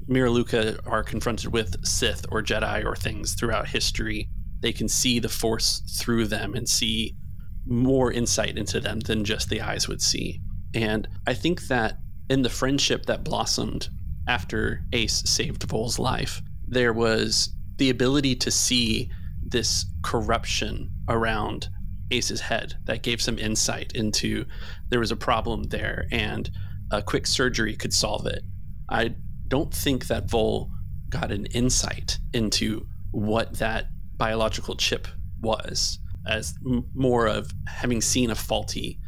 Miraluka 0.09 0.79
are 0.87 1.03
confronted 1.03 1.53
with 1.53 1.85
Sith 1.85 2.27
or 2.31 2.43
Jedi 2.43 2.85
or 2.85 2.97
things 2.97 3.35
throughout 3.35 3.69
history, 3.69 4.29
they 4.61 4.73
can 4.73 4.89
see 4.89 5.19
the 5.19 5.29
Force 5.29 5.83
through 5.99 6.27
them 6.27 6.55
and 6.55 6.69
see 6.69 7.17
more 7.67 8.13
insight 8.13 8.57
into 8.57 8.81
them 8.81 9.01
than 9.01 9.25
just 9.25 9.49
the 9.49 9.61
eyes 9.61 9.89
would 9.89 10.03
see. 10.03 10.41
And 10.75 11.09
I 11.27 11.35
think 11.35 11.69
that 11.69 11.99
in 12.29 12.43
the 12.43 12.49
friendship 12.49 13.07
that 13.07 13.25
blossomed 13.25 13.89
after 14.29 14.85
Ace 14.93 15.23
saved 15.27 15.65
Vol's 15.65 15.99
life, 15.99 16.43
there 16.73 16.93
was 16.95 17.51
the 17.77 17.91
ability 17.91 18.35
to 18.35 18.51
see 18.51 19.11
this 19.43 19.85
corruption 20.03 20.91
around 21.07 21.69
Ace's 22.11 22.41
head 22.41 22.75
that 22.85 23.03
gave 23.03 23.21
some 23.21 23.39
insight 23.39 23.93
into 23.93 24.47
there 24.89 25.01
was 25.01 25.11
a 25.11 25.17
problem 25.17 25.65
there 25.65 26.07
and 26.11 26.51
a 26.91 27.03
quick 27.03 27.27
surgery 27.27 27.77
could 27.77 27.93
solve 27.93 28.27
it. 28.27 28.43
I 28.89 29.15
don't 29.49 29.73
think 29.73 30.07
that 30.07 30.31
Vol 30.31 30.71
got 31.11 31.31
an 31.31 31.45
insight 31.47 32.19
into 32.33 32.87
what 33.11 33.59
that 33.59 33.89
biological 34.17 34.75
chip 34.75 35.07
was, 35.43 35.99
as 36.27 36.55
m- 36.67 36.87
more 36.95 37.27
of 37.27 37.51
having 37.67 38.01
seen 38.01 38.31
a 38.31 38.35
faulty 38.35 38.99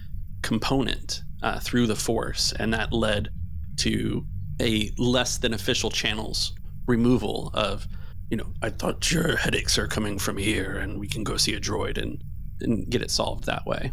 component 0.42 1.22
uh, 1.42 1.60
through 1.60 1.86
the 1.86 1.96
Force, 1.96 2.52
and 2.58 2.74
that 2.74 2.92
led 2.92 3.30
to 3.78 4.26
a 4.60 4.90
less 4.98 5.38
than 5.38 5.54
official 5.54 5.90
channels 5.90 6.52
removal 6.86 7.50
of, 7.54 7.86
you 8.30 8.36
know, 8.36 8.52
I 8.62 8.70
thought 8.70 9.10
your 9.10 9.36
headaches 9.36 9.78
are 9.78 9.86
coming 9.86 10.18
from 10.18 10.36
here, 10.36 10.76
and 10.76 10.98
we 10.98 11.08
can 11.08 11.24
go 11.24 11.36
see 11.36 11.54
a 11.54 11.60
droid 11.60 11.98
and 11.98 12.22
and 12.60 12.88
get 12.88 13.02
it 13.02 13.10
solved 13.10 13.44
that 13.44 13.66
way. 13.66 13.92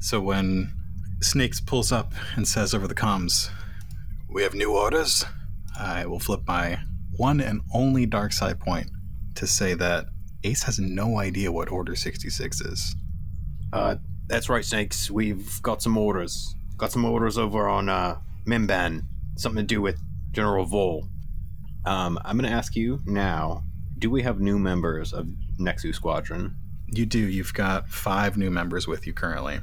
So 0.00 0.20
when 0.20 0.72
Snakes 1.22 1.60
pulls 1.60 1.92
up 1.92 2.12
and 2.36 2.46
says 2.46 2.74
over 2.74 2.88
the 2.88 2.94
comms, 2.94 3.50
"We 4.28 4.42
have 4.42 4.54
new 4.54 4.72
orders," 4.72 5.24
I 5.78 6.06
will 6.06 6.20
flip 6.20 6.42
my 6.46 6.80
one 7.16 7.40
and 7.40 7.60
only 7.74 8.06
dark 8.06 8.32
side 8.32 8.60
point 8.60 8.90
to 9.34 9.46
say 9.46 9.74
that 9.74 10.06
Ace 10.44 10.62
has 10.62 10.78
no 10.78 11.18
idea 11.18 11.52
what 11.52 11.70
Order 11.70 11.94
66 11.94 12.60
is. 12.62 12.96
Uh, 13.72 13.96
that's 14.26 14.48
right, 14.48 14.64
Snakes. 14.64 15.10
We've 15.10 15.60
got 15.62 15.82
some 15.82 15.98
orders. 15.98 16.54
Got 16.76 16.92
some 16.92 17.04
orders 17.04 17.36
over 17.36 17.68
on 17.68 17.88
uh, 17.88 18.18
Mimban. 18.46 19.02
Something 19.36 19.62
to 19.62 19.66
do 19.66 19.82
with 19.82 20.00
General 20.32 20.64
Vol. 20.64 21.08
Um, 21.84 22.18
I'm 22.24 22.36
going 22.36 22.50
to 22.50 22.56
ask 22.56 22.76
you 22.76 23.00
now 23.06 23.62
do 24.00 24.10
we 24.10 24.22
have 24.22 24.40
new 24.40 24.58
members 24.58 25.12
of 25.12 25.28
Nexu 25.60 25.94
Squadron? 25.94 26.56
You 26.86 27.04
do. 27.04 27.18
You've 27.18 27.52
got 27.52 27.88
five 27.88 28.38
new 28.38 28.50
members 28.50 28.88
with 28.88 29.06
you 29.06 29.12
currently. 29.12 29.60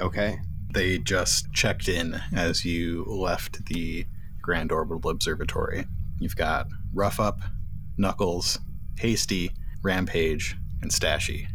Okay. 0.00 0.38
They 0.72 0.98
just 0.98 1.52
checked 1.52 1.88
in 1.88 2.20
as 2.34 2.64
you 2.64 3.04
left 3.04 3.66
the 3.66 4.06
Grand 4.40 4.70
Orbital 4.70 5.10
Observatory. 5.10 5.84
You've 6.20 6.36
got 6.36 6.68
Rough 6.94 7.18
Up, 7.18 7.40
Knuckles, 7.98 8.60
Hasty, 8.98 9.50
Rampage, 9.82 10.56
and 10.80 10.90
Stashy. 10.90 11.46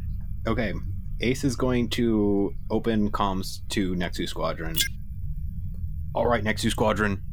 Okay. 0.46 0.74
Ace 1.22 1.46
is 1.46 1.56
going 1.56 1.90
to 1.92 2.54
open 2.70 3.10
comms 3.10 3.62
to 3.70 3.96
Nexu 3.96 4.28
Squadron. 4.28 4.76
All 6.14 6.28
right, 6.28 6.44
Nexu 6.44 6.70
Squadron. 6.70 7.24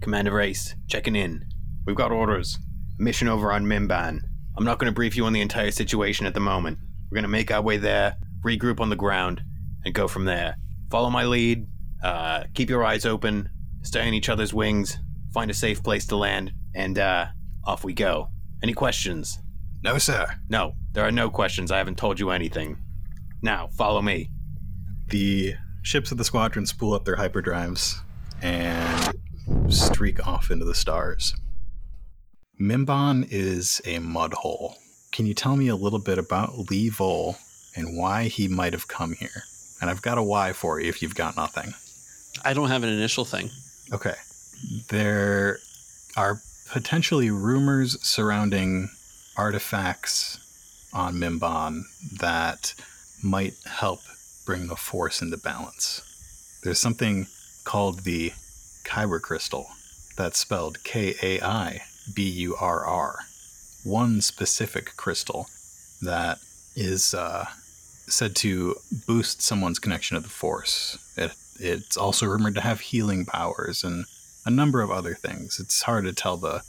Commander 0.00 0.40
Ace, 0.40 0.76
checking 0.86 1.16
in. 1.16 1.44
We've 1.86 1.96
got 1.96 2.12
orders. 2.12 2.58
Mission 2.98 3.28
over 3.28 3.52
on 3.52 3.64
Mimban. 3.64 4.20
I'm 4.56 4.64
not 4.64 4.78
going 4.78 4.90
to 4.90 4.94
brief 4.94 5.16
you 5.16 5.26
on 5.26 5.32
the 5.32 5.40
entire 5.40 5.70
situation 5.70 6.26
at 6.26 6.34
the 6.34 6.40
moment. 6.40 6.78
We're 7.10 7.16
going 7.16 7.24
to 7.24 7.28
make 7.28 7.50
our 7.50 7.62
way 7.62 7.76
there, 7.76 8.16
regroup 8.44 8.80
on 8.80 8.88
the 8.88 8.96
ground, 8.96 9.42
and 9.84 9.94
go 9.94 10.08
from 10.08 10.24
there. 10.24 10.56
Follow 10.90 11.10
my 11.10 11.24
lead. 11.24 11.66
Uh, 12.02 12.44
keep 12.54 12.70
your 12.70 12.84
eyes 12.84 13.04
open. 13.04 13.48
Stay 13.82 14.06
on 14.06 14.14
each 14.14 14.28
other's 14.28 14.54
wings. 14.54 14.98
Find 15.32 15.50
a 15.50 15.54
safe 15.54 15.82
place 15.82 16.06
to 16.06 16.16
land, 16.16 16.52
and 16.74 16.98
uh, 16.98 17.26
off 17.64 17.84
we 17.84 17.92
go. 17.92 18.28
Any 18.62 18.72
questions? 18.72 19.38
No, 19.82 19.98
sir. 19.98 20.26
No, 20.48 20.74
there 20.92 21.04
are 21.04 21.12
no 21.12 21.28
questions. 21.28 21.70
I 21.70 21.78
haven't 21.78 21.98
told 21.98 22.18
you 22.18 22.30
anything. 22.30 22.78
Now, 23.42 23.68
follow 23.76 24.00
me. 24.00 24.30
The 25.08 25.54
ships 25.82 26.12
of 26.12 26.18
the 26.18 26.24
squadron 26.24 26.64
spool 26.64 26.94
up 26.94 27.04
their 27.04 27.16
hyperdrives 27.16 27.98
and 28.40 29.14
streak 29.68 30.26
off 30.26 30.50
into 30.50 30.64
the 30.64 30.74
stars. 30.74 31.34
Mimban 32.60 33.26
is 33.30 33.80
a 33.84 33.98
mud 33.98 34.32
hole. 34.32 34.76
Can 35.10 35.26
you 35.26 35.34
tell 35.34 35.56
me 35.56 35.68
a 35.68 35.76
little 35.76 35.98
bit 35.98 36.18
about 36.18 36.70
Lee 36.70 36.88
Vol 36.88 37.36
and 37.74 37.96
why 37.98 38.24
he 38.24 38.46
might 38.46 38.72
have 38.72 38.86
come 38.86 39.14
here? 39.14 39.44
And 39.80 39.90
I've 39.90 40.02
got 40.02 40.18
a 40.18 40.22
why 40.22 40.52
for 40.52 40.80
you 40.80 40.88
if 40.88 41.02
you've 41.02 41.16
got 41.16 41.36
nothing. 41.36 41.74
I 42.44 42.54
don't 42.54 42.68
have 42.68 42.84
an 42.84 42.88
initial 42.88 43.24
thing. 43.24 43.50
Okay. 43.92 44.14
There 44.88 45.58
are 46.16 46.40
potentially 46.70 47.30
rumors 47.30 48.00
surrounding 48.06 48.90
artifacts 49.36 50.38
on 50.92 51.14
Mimban 51.14 51.82
that 52.20 52.74
might 53.22 53.54
help 53.66 54.00
bring 54.46 54.68
the 54.68 54.76
force 54.76 55.20
into 55.20 55.36
balance. 55.36 56.02
There's 56.62 56.78
something 56.78 57.26
called 57.64 58.00
the 58.00 58.32
Kaiburr 58.84 59.20
crystal 59.20 59.66
that's 60.16 60.38
spelled 60.38 60.84
K 60.84 61.14
A 61.20 61.40
I 61.40 61.82
B 62.12 62.28
U 62.28 62.56
R 62.56 62.84
R. 62.84 63.18
One 63.84 64.20
specific 64.20 64.96
crystal 64.96 65.48
that 66.00 66.38
is 66.74 67.14
uh, 67.14 67.46
said 68.06 68.34
to 68.36 68.76
boost 69.06 69.42
someone's 69.42 69.78
connection 69.78 70.16
to 70.16 70.22
the 70.22 70.28
force. 70.28 70.98
It, 71.16 71.32
it's 71.58 71.96
also 71.96 72.26
rumored 72.26 72.54
to 72.56 72.60
have 72.60 72.80
healing 72.80 73.24
powers 73.24 73.84
and 73.84 74.06
a 74.44 74.50
number 74.50 74.82
of 74.82 74.90
other 74.90 75.14
things. 75.14 75.58
It's 75.60 75.82
hard 75.82 76.04
to 76.04 76.12
tell 76.12 76.36
the 76.36 76.62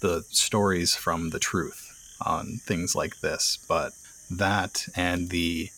the 0.00 0.24
stories 0.30 0.96
from 0.96 1.30
the 1.30 1.38
truth 1.38 2.16
on 2.24 2.58
things 2.64 2.94
like 2.94 3.20
this, 3.20 3.58
but 3.68 3.92
that 4.30 4.86
and 4.96 5.28
the 5.28 5.68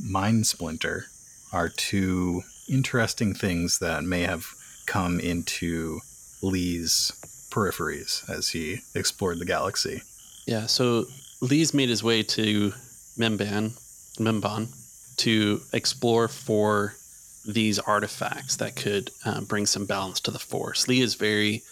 mind 0.00 0.46
splinter 0.46 1.06
are 1.52 1.68
two 1.68 2.42
interesting 2.68 3.34
things 3.34 3.78
that 3.78 4.04
may 4.04 4.22
have 4.22 4.46
come 4.86 5.18
into 5.18 6.00
Lee's 6.42 7.12
peripheries 7.54 8.28
as 8.28 8.48
he 8.48 8.80
explored 8.94 9.38
the 9.38 9.44
galaxy. 9.44 10.02
Yeah, 10.46 10.66
so 10.66 11.06
Lee's 11.40 11.72
made 11.72 11.88
his 11.88 12.02
way 12.02 12.22
to 12.22 12.72
Mimban, 13.16 13.78
Mimban 14.18 14.68
to 15.18 15.60
explore 15.72 16.28
for 16.28 16.96
these 17.46 17.78
artifacts 17.78 18.56
that 18.56 18.74
could 18.74 19.10
uh, 19.24 19.40
bring 19.42 19.66
some 19.66 19.86
balance 19.86 20.20
to 20.20 20.30
the 20.30 20.38
Force. 20.38 20.88
Lee 20.88 21.00
is 21.00 21.14
very 21.14 21.62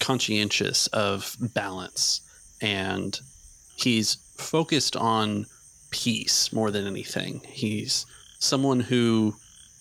conscientious 0.00 0.86
of 0.88 1.36
balance 1.40 2.20
and 2.60 3.20
he's 3.76 4.16
focused 4.36 4.96
on 4.96 5.46
peace 5.90 6.52
more 6.52 6.70
than 6.70 6.86
anything. 6.86 7.40
He's 7.46 8.06
someone 8.38 8.80
who 8.80 9.36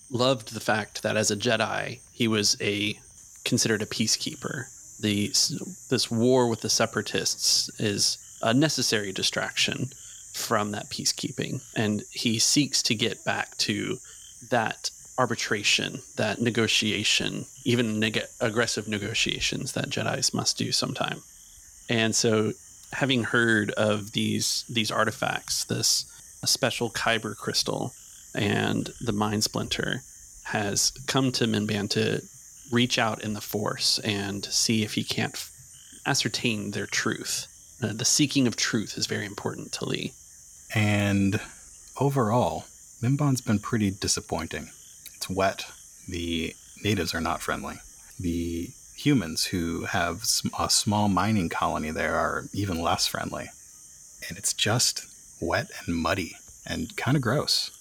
loved 0.09 0.53
the 0.53 0.59
fact 0.59 1.03
that 1.03 1.17
as 1.17 1.31
a 1.31 1.35
Jedi, 1.35 1.99
he 2.11 2.27
was 2.27 2.57
a 2.61 2.99
considered 3.43 3.81
a 3.81 3.85
peacekeeper. 3.85 4.65
The 4.99 5.27
this 5.89 6.09
war 6.09 6.47
with 6.47 6.61
the 6.61 6.69
separatists 6.69 7.69
is 7.79 8.17
a 8.41 8.53
necessary 8.53 9.11
distraction 9.11 9.91
from 10.33 10.71
that 10.71 10.89
peacekeeping, 10.89 11.61
and 11.75 12.03
he 12.11 12.39
seeks 12.39 12.81
to 12.83 12.95
get 12.95 13.23
back 13.23 13.57
to 13.57 13.99
that 14.49 14.91
arbitration, 15.17 16.01
that 16.15 16.39
negotiation, 16.39 17.45
even 17.63 17.99
neg- 17.99 18.27
aggressive 18.39 18.87
negotiations 18.87 19.71
that 19.73 19.89
Jedi's 19.89 20.33
must 20.33 20.57
do 20.57 20.71
sometime. 20.71 21.23
And 21.89 22.15
so, 22.15 22.53
having 22.93 23.23
heard 23.23 23.71
of 23.71 24.11
these 24.11 24.63
these 24.69 24.91
artifacts, 24.91 25.63
this 25.65 26.05
special 26.45 26.89
Kaiburr 26.89 27.35
crystal 27.35 27.93
and 28.35 28.91
the 29.01 29.11
Mind 29.11 29.43
Splinter, 29.43 30.03
has 30.43 30.91
come 31.07 31.31
to 31.33 31.45
Mimban 31.45 31.89
to 31.89 32.21
reach 32.71 32.97
out 32.99 33.23
in 33.23 33.33
the 33.33 33.41
Force 33.41 33.99
and 33.99 34.45
see 34.45 34.83
if 34.83 34.93
he 34.93 35.03
can't 35.03 35.33
f- 35.33 35.51
ascertain 36.05 36.71
their 36.71 36.85
truth. 36.85 37.47
Uh, 37.81 37.93
the 37.93 38.05
seeking 38.05 38.47
of 38.47 38.55
truth 38.55 38.97
is 38.97 39.05
very 39.05 39.25
important 39.25 39.71
to 39.73 39.85
Lee. 39.85 40.13
And 40.73 41.39
overall, 41.99 42.65
Mimban's 43.01 43.41
been 43.41 43.59
pretty 43.59 43.91
disappointing. 43.91 44.69
It's 45.15 45.29
wet. 45.29 45.65
The 46.09 46.55
natives 46.83 47.13
are 47.13 47.21
not 47.21 47.41
friendly. 47.41 47.75
The 48.19 48.69
humans 48.95 49.45
who 49.45 49.85
have 49.85 50.23
a 50.57 50.69
small 50.69 51.07
mining 51.07 51.49
colony 51.49 51.91
there 51.91 52.15
are 52.15 52.45
even 52.53 52.81
less 52.81 53.05
friendly. 53.05 53.49
And 54.27 54.37
it's 54.37 54.53
just 54.53 55.05
wet 55.39 55.69
and 55.85 55.95
muddy 55.95 56.37
and 56.65 56.95
kind 56.97 57.15
of 57.15 57.21
gross. 57.21 57.71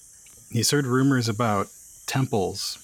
He's 0.51 0.71
heard 0.71 0.85
rumors 0.85 1.27
about 1.27 1.67
temples 2.05 2.77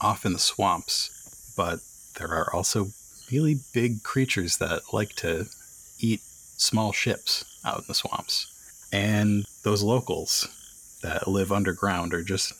off 0.00 0.26
in 0.26 0.32
the 0.32 0.38
swamps, 0.38 1.10
but 1.56 1.80
there 2.18 2.28
are 2.28 2.52
also 2.54 2.88
really 3.30 3.58
big 3.72 4.02
creatures 4.02 4.58
that 4.58 4.92
like 4.92 5.14
to 5.16 5.46
eat 5.98 6.20
small 6.56 6.92
ships 6.92 7.44
out 7.64 7.78
in 7.78 7.84
the 7.88 7.94
swamps. 7.94 8.52
And 8.92 9.44
those 9.62 9.82
locals 9.82 10.48
that 11.02 11.28
live 11.28 11.52
underground 11.52 12.14
are 12.14 12.22
just 12.22 12.52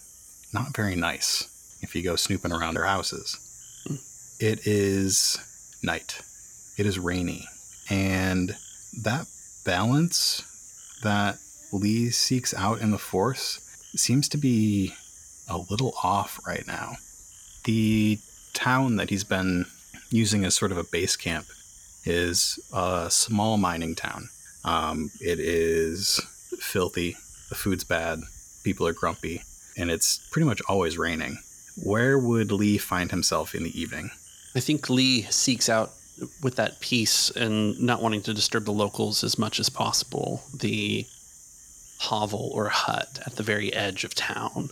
not 0.53 0.75
very 0.76 0.97
nice 0.97 1.49
if 1.83 1.95
you 1.95 2.03
go 2.03 2.17
snooping 2.17 2.53
around 2.53 2.75
their 2.75 2.87
houses. 2.87 3.38
It 4.41 4.67
is 4.67 5.38
night. 5.83 6.21
It 6.76 6.87
is 6.87 6.99
rainy. 6.99 7.47
And 7.88 8.57
that 9.03 9.26
balance 9.65 10.43
that 11.03 11.38
Lee 11.73 12.11
seeks 12.11 12.55
out 12.55 12.81
in 12.81 12.91
the 12.91 12.99
Force 12.99 13.61
seems 13.95 14.29
to 14.31 14.37
be 14.37 14.95
a 15.49 15.59
little 15.59 15.95
off 16.03 16.41
right 16.47 16.67
now. 16.67 16.97
The 17.65 18.19
town 18.56 18.96
that 18.96 19.10
he's 19.10 19.25
been 19.25 19.66
using 20.10 20.44
as 20.44 20.56
sort 20.56 20.72
of 20.72 20.78
a 20.78 20.84
base 20.84 21.14
camp 21.14 21.46
is 22.04 22.58
a 22.72 23.08
small 23.10 23.58
mining 23.58 23.94
town. 23.94 24.28
Um, 24.64 25.10
it 25.20 25.38
is 25.38 26.20
filthy. 26.58 27.16
The 27.50 27.54
food's 27.54 27.84
bad. 27.84 28.21
People 28.64 28.86
are 28.86 28.92
grumpy. 28.92 29.42
And 29.76 29.90
it's 29.90 30.26
pretty 30.30 30.47
much 30.47 30.62
always 30.69 30.97
raining. 30.97 31.38
Where 31.82 32.19
would 32.19 32.50
Lee 32.50 32.78
find 32.78 33.10
himself 33.10 33.54
in 33.54 33.62
the 33.62 33.78
evening? 33.78 34.10
I 34.54 34.60
think 34.60 34.88
Lee 34.88 35.23
seeks 35.23 35.69
out 35.69 35.92
with 36.42 36.56
that 36.56 36.80
peace 36.80 37.28
and 37.30 37.78
not 37.78 38.00
wanting 38.00 38.23
to 38.23 38.32
disturb 38.32 38.64
the 38.64 38.73
locals 38.73 39.23
as 39.23 39.38
much 39.38 39.60
as 39.60 39.69
possible 39.69 40.42
the 40.54 41.04
hovel 41.99 42.50
or 42.54 42.69
hut 42.69 43.21
at 43.26 43.36
the 43.36 43.42
very 43.42 43.73
edge 43.75 44.04
of 44.04 44.14
town, 44.14 44.71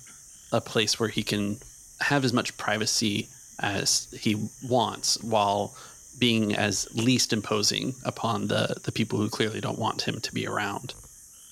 a 0.53 0.61
place 0.61 0.99
where 0.99 1.11
he 1.11 1.23
can 1.23 1.59
have 2.01 2.25
as 2.25 2.33
much 2.33 2.57
privacy 2.57 3.29
as 3.59 4.09
he 4.19 4.49
wants 4.62 5.23
while 5.23 5.75
being 6.19 6.55
as 6.55 6.88
least 6.95 7.33
imposing 7.33 7.95
upon 8.05 8.47
the, 8.47 8.77
the 8.85 8.93
people 8.93 9.19
who 9.19 9.29
clearly 9.29 9.61
don't 9.61 9.79
want 9.79 10.03
him 10.03 10.21
to 10.21 10.33
be 10.33 10.47
around. 10.47 10.95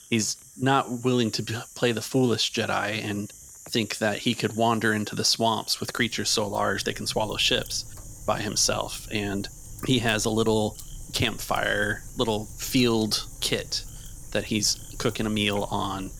He's 0.08 0.36
not 0.60 1.04
willing 1.04 1.30
to 1.32 1.64
play 1.74 1.92
the 1.92 2.02
foolish 2.02 2.52
Jedi 2.52 3.02
and 3.02 3.30
think 3.30 3.98
that 3.98 4.18
he 4.18 4.34
could 4.34 4.56
wander 4.56 4.92
into 4.92 5.14
the 5.14 5.24
swamps 5.24 5.80
with 5.80 5.92
creatures 5.92 6.28
so 6.28 6.46
large 6.46 6.84
they 6.84 6.92
can 6.92 7.06
swallow 7.06 7.36
ships 7.36 7.84
by 8.26 8.40
himself. 8.40 9.08
And 9.10 9.48
he 9.86 9.98
has 10.00 10.24
a 10.24 10.30
little 10.30 10.76
campfire, 11.12 12.02
little 12.16 12.46
field 12.58 13.26
kit 13.40 13.84
that 14.32 14.44
he's 14.44 14.78
cooking 14.98 15.26
a 15.26 15.30
meal 15.30 15.68
on. 15.70 16.10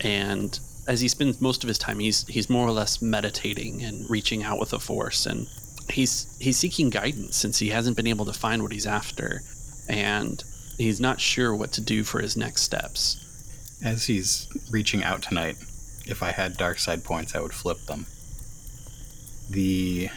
And 0.00 0.58
as 0.86 1.00
he 1.00 1.08
spends 1.08 1.40
most 1.40 1.62
of 1.62 1.68
his 1.68 1.78
time, 1.78 1.98
he's 1.98 2.26
he's 2.26 2.50
more 2.50 2.66
or 2.66 2.72
less 2.72 3.00
meditating 3.00 3.82
and 3.82 4.08
reaching 4.10 4.42
out 4.42 4.58
with 4.58 4.70
the 4.70 4.80
force. 4.80 5.26
And 5.26 5.48
he's 5.88 6.36
he's 6.40 6.56
seeking 6.56 6.90
guidance 6.90 7.36
since 7.36 7.58
he 7.58 7.68
hasn't 7.68 7.96
been 7.96 8.06
able 8.06 8.24
to 8.24 8.32
find 8.32 8.62
what 8.62 8.72
he's 8.72 8.86
after. 8.86 9.42
And 9.88 10.42
he's 10.78 11.00
not 11.00 11.20
sure 11.20 11.54
what 11.54 11.72
to 11.72 11.80
do 11.80 12.04
for 12.04 12.20
his 12.20 12.36
next 12.36 12.62
steps. 12.62 13.18
As 13.84 14.06
he's 14.06 14.48
reaching 14.70 15.02
out 15.02 15.22
tonight, 15.22 15.56
if 16.06 16.22
I 16.22 16.32
had 16.32 16.56
dark 16.56 16.78
side 16.78 17.04
points, 17.04 17.34
I 17.34 17.40
would 17.40 17.54
flip 17.54 17.80
them. 17.86 18.06
The 19.50 20.08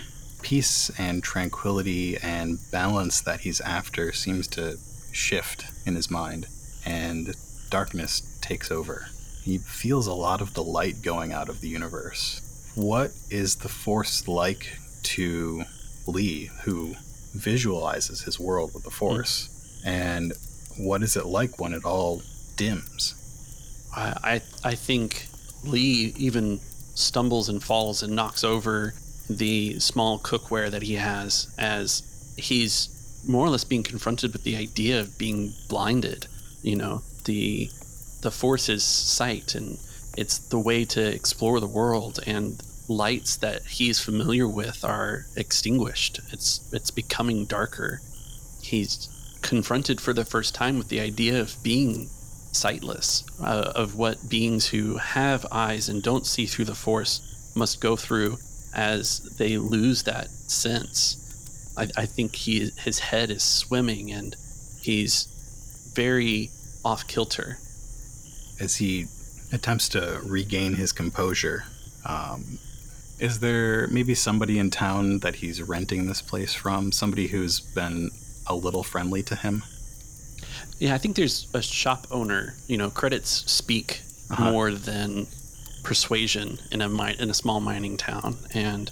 peace 0.42 0.92
and 1.00 1.24
tranquility 1.24 2.18
and 2.18 2.60
balance 2.72 3.22
that 3.22 3.42
he's 3.42 3.60
after 3.62 4.12
seems 4.12 4.48
to 4.50 4.78
shift 5.12 5.66
in 5.86 5.96
his 5.96 6.12
mind, 6.12 6.48
and 6.86 7.36
darkness 7.72 8.38
takes 8.42 8.70
over. 8.70 9.08
He 9.46 9.60
feels 9.60 10.08
a 10.08 10.14
lot 10.14 10.42
of 10.42 10.56
the 10.56 10.64
light 10.64 11.04
going 11.04 11.32
out 11.32 11.50
of 11.50 11.62
the 11.62 11.68
universe. 11.68 12.42
What 12.74 13.12
is 13.30 13.58
the 13.58 13.70
Force 13.70 14.28
like 14.28 14.80
to 15.04 15.66
Lee, 16.08 16.50
who 16.64 16.96
visualizes 17.36 18.24
his 18.24 18.40
world 18.40 18.74
with 18.74 18.84
the 18.84 18.90
hmm. 18.90 18.96
Force? 18.96 19.82
And 19.86 20.34
what 20.80 21.04
is 21.04 21.16
it 21.16 21.28
like 21.28 21.60
when 21.60 21.74
it 21.74 21.86
all 21.86 22.24
dims? 22.56 23.14
I, 23.96 24.42
I 24.64 24.72
I 24.72 24.74
think 24.74 25.28
Lee 25.64 26.16
even 26.18 26.60
stumbles 26.96 27.48
and 27.48 27.64
falls 27.64 28.02
and 28.02 28.16
knocks 28.16 28.44
over 28.44 28.96
the 29.30 29.80
small 29.80 30.18
cookware 30.18 30.72
that 30.72 30.82
he 30.82 30.96
has 30.96 31.54
as 31.60 32.02
he's 32.36 32.90
more 33.28 33.46
or 33.46 33.50
less 33.50 33.64
being 33.64 33.84
confronted 33.84 34.34
with 34.34 34.44
the 34.44 34.56
idea 34.56 35.00
of 35.00 35.20
being 35.20 35.54
blinded. 35.70 36.26
You 36.64 36.78
know, 36.78 37.04
the 37.26 37.70
the 38.26 38.32
force 38.32 38.70
is 38.70 38.84
sight 38.84 39.54
and 39.54 39.78
it's 40.18 40.40
the 40.40 40.58
way 40.58 40.84
to 40.84 41.00
explore 41.00 41.60
the 41.60 41.68
world 41.68 42.20
and 42.26 42.60
lights 42.88 43.38
that 43.38 43.62
he's 43.66 44.00
familiar 44.00 44.48
with 44.48 44.84
are 44.84 45.28
extinguished. 45.36 46.20
It's 46.32 46.68
it's 46.74 46.90
becoming 46.90 47.46
darker. 47.46 48.02
He's 48.64 49.10
confronted 49.44 50.02
for 50.02 50.12
the 50.12 50.26
first 50.26 50.56
time 50.56 50.80
with 50.80 50.90
the 50.90 51.00
idea 51.00 51.40
of 51.40 51.62
being 51.62 52.10
sightless, 52.52 53.24
uh, 53.40 53.72
of 53.76 53.96
what 53.96 54.28
beings 54.28 54.70
who 54.70 54.98
have 54.98 55.46
eyes 55.52 55.88
and 55.88 56.02
don't 56.02 56.26
see 56.26 56.48
through 56.48 56.66
the 56.66 56.82
force 56.88 57.22
must 57.56 57.80
go 57.80 57.96
through 57.96 58.40
as 58.74 59.20
they 59.38 59.60
lose 59.60 60.02
that 60.04 60.30
sense. 60.30 60.98
I, 61.78 61.90
I 61.96 62.06
think 62.08 62.36
he 62.36 62.72
his 62.80 62.98
head 62.98 63.30
is 63.30 63.44
swimming 63.44 64.12
and 64.12 64.36
he's 64.82 65.28
very 65.94 66.50
off 66.84 67.06
kilter. 67.06 67.60
As 68.60 68.78
he 68.78 69.08
attempts 69.52 69.90
to 69.90 70.20
regain 70.24 70.76
his 70.76 70.92
composure, 70.92 71.66
um, 72.06 72.60
is 73.20 73.40
there 73.40 73.88
maybe 73.88 74.16
somebody 74.16 74.60
in 74.60 74.70
town 74.72 75.20
that 75.20 75.36
he's 75.36 75.62
renting 75.62 76.08
this 76.08 76.22
place 76.22 76.54
from? 76.54 76.92
Somebody 76.92 77.28
who's 77.28 77.60
been 77.60 78.12
a 78.48 78.56
little 78.56 78.84
friendly 78.84 79.24
to 79.24 79.36
him? 79.36 79.64
Yeah, 80.80 80.94
I 80.94 80.98
think 80.98 81.16
there's 81.16 81.48
a 81.54 81.62
shop 81.62 82.08
owner. 82.12 82.56
You 82.68 82.78
know, 82.78 82.90
credits 82.90 83.50
speak 83.52 84.02
Uh-huh. 84.30 84.52
more 84.52 84.72
than 84.72 85.28
persuasion 85.84 86.60
in 86.72 86.82
a 86.82 86.90
mi- 86.90 87.16
in 87.20 87.30
a 87.30 87.34
small 87.34 87.60
mining 87.60 87.96
town, 87.96 88.38
and 88.54 88.92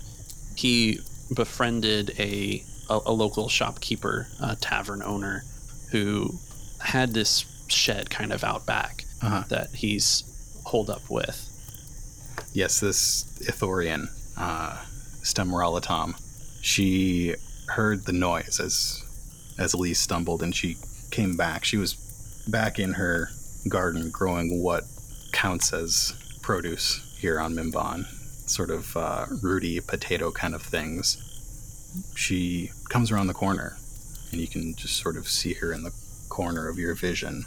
he 0.55 0.99
befriended 1.33 2.13
a 2.19 2.63
a, 2.89 2.99
a 3.07 3.11
local 3.13 3.49
shopkeeper, 3.49 4.27
a 4.39 4.55
tavern 4.57 5.01
owner, 5.01 5.43
who 5.91 6.37
had 6.79 7.13
this 7.13 7.45
shed 7.67 8.09
kind 8.09 8.31
of 8.31 8.43
out 8.43 8.65
back 8.65 9.02
Uh-huh. 9.23 9.43
that 9.49 9.69
he's 9.73 10.23
holed 10.65 10.89
up 10.89 11.09
with. 11.09 11.49
Yes, 12.53 12.79
this 12.79 13.23
Ithorian, 13.43 14.09
uh, 14.37 14.77
Stemoralatom, 15.21 16.19
she 16.61 17.35
heard 17.67 18.05
the 18.05 18.13
noise 18.13 18.59
as 18.59 19.01
as 19.57 19.73
Lee 19.75 19.93
stumbled 19.93 20.41
and 20.43 20.55
she 20.55 20.77
came 21.11 21.35
back. 21.37 21.63
She 21.63 21.77
was 21.77 21.93
back 22.47 22.79
in 22.79 22.93
her 22.93 23.29
garden 23.69 24.09
growing 24.09 24.61
what 24.61 24.83
counts 25.31 25.71
as 25.73 26.13
produce 26.41 27.01
here 27.19 27.39
on 27.39 27.53
Mimban, 27.53 28.05
sort 28.49 28.69
of 28.69 28.97
uh, 28.97 29.25
rooty 29.41 29.79
potato 29.79 30.31
kind 30.31 30.53
of 30.55 30.61
things. 30.61 31.17
She 32.15 32.71
comes 32.89 33.11
around 33.11 33.27
the 33.27 33.33
corner, 33.33 33.77
and 34.31 34.41
you 34.41 34.47
can 34.47 34.75
just 34.75 34.97
sort 34.97 35.15
of 35.15 35.27
see 35.27 35.53
her 35.53 35.71
in 35.71 35.83
the 35.83 35.93
corner 36.29 36.67
of 36.67 36.77
your 36.77 36.95
vision. 36.95 37.45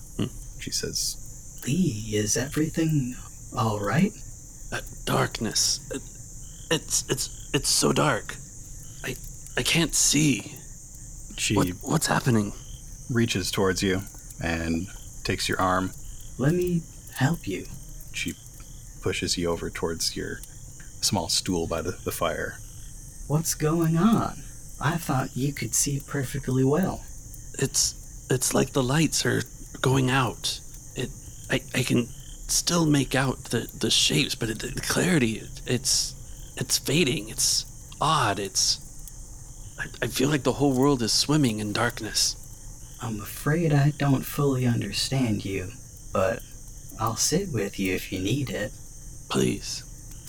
She 0.61 0.71
says, 0.71 1.17
Lee, 1.67 2.11
is 2.15 2.37
everything 2.37 3.17
all 3.57 3.81
right? 3.81 4.13
That 4.71 4.85
darkness. 5.05 5.81
It, 5.91 6.03
it's 6.75 7.05
it's 7.09 7.51
it's 7.53 7.69
so 7.69 7.93
dark. 7.93 8.37
I 9.05 9.17
I 9.57 9.63
can't 9.63 9.95
see. 9.95 10.55
She 11.37 11.55
What, 11.55 11.69
what's 11.83 12.07
happening? 12.07 12.53
reaches 13.11 13.51
towards 13.53 13.83
you 13.83 14.03
and 14.43 14.89
takes 15.23 15.49
your 15.49 15.61
arm. 15.61 15.93
Let 16.39 16.55
me 16.55 16.83
help 17.15 17.47
you. 17.47 17.67
She 18.13 18.35
pushes 19.01 19.39
you 19.39 19.49
over 19.49 19.71
towards 19.71 20.17
your 20.17 20.41
small 21.01 21.29
stool 21.29 21.67
by 21.69 21.83
the, 21.83 21.93
the 21.93 22.11
fire. 22.11 22.59
What's 23.29 23.55
going 23.55 23.97
on? 23.97 24.39
I 24.81 24.97
thought 24.97 25.37
you 25.37 25.53
could 25.53 25.75
see 25.75 26.01
perfectly 26.07 26.65
well. 26.65 27.05
It's 27.59 27.95
it's 28.31 28.55
like 28.55 28.73
the 28.73 28.83
lights 28.83 29.25
are 29.25 29.43
going 29.81 30.11
out. 30.11 30.61
It 31.51 31.63
I 31.75 31.79
I 31.79 31.83
can 31.83 32.09
still 32.49 32.87
make 32.87 33.15
out 33.15 33.45
the 33.45 33.69
the 33.79 33.91
shapes, 33.91 34.35
but 34.35 34.51
it, 34.51 34.59
the 34.61 34.81
clarity 34.81 35.43
it's 35.67 36.15
it's 36.57 36.79
fading. 36.79 37.29
It's 37.29 37.67
odd. 38.01 38.39
It's 38.39 38.81
I, 39.79 39.87
I 40.03 40.07
feel 40.09 40.29
like 40.29 40.43
the 40.43 40.55
whole 40.55 40.73
world 40.73 41.03
is 41.03 41.13
swimming 41.13 41.59
in 41.61 41.73
darkness. 41.73 42.37
I'm 43.01 43.21
afraid 43.21 43.73
I 43.73 43.93
don't 43.99 44.25
fully 44.25 44.67
understand 44.67 45.45
you, 45.45 45.71
but 46.13 46.41
I'll 46.99 47.17
sit 47.17 47.53
with 47.53 47.79
you 47.79 47.95
if 47.95 48.11
you 48.11 48.21
need 48.21 48.51
it. 48.51 48.73
Please. 49.29 49.83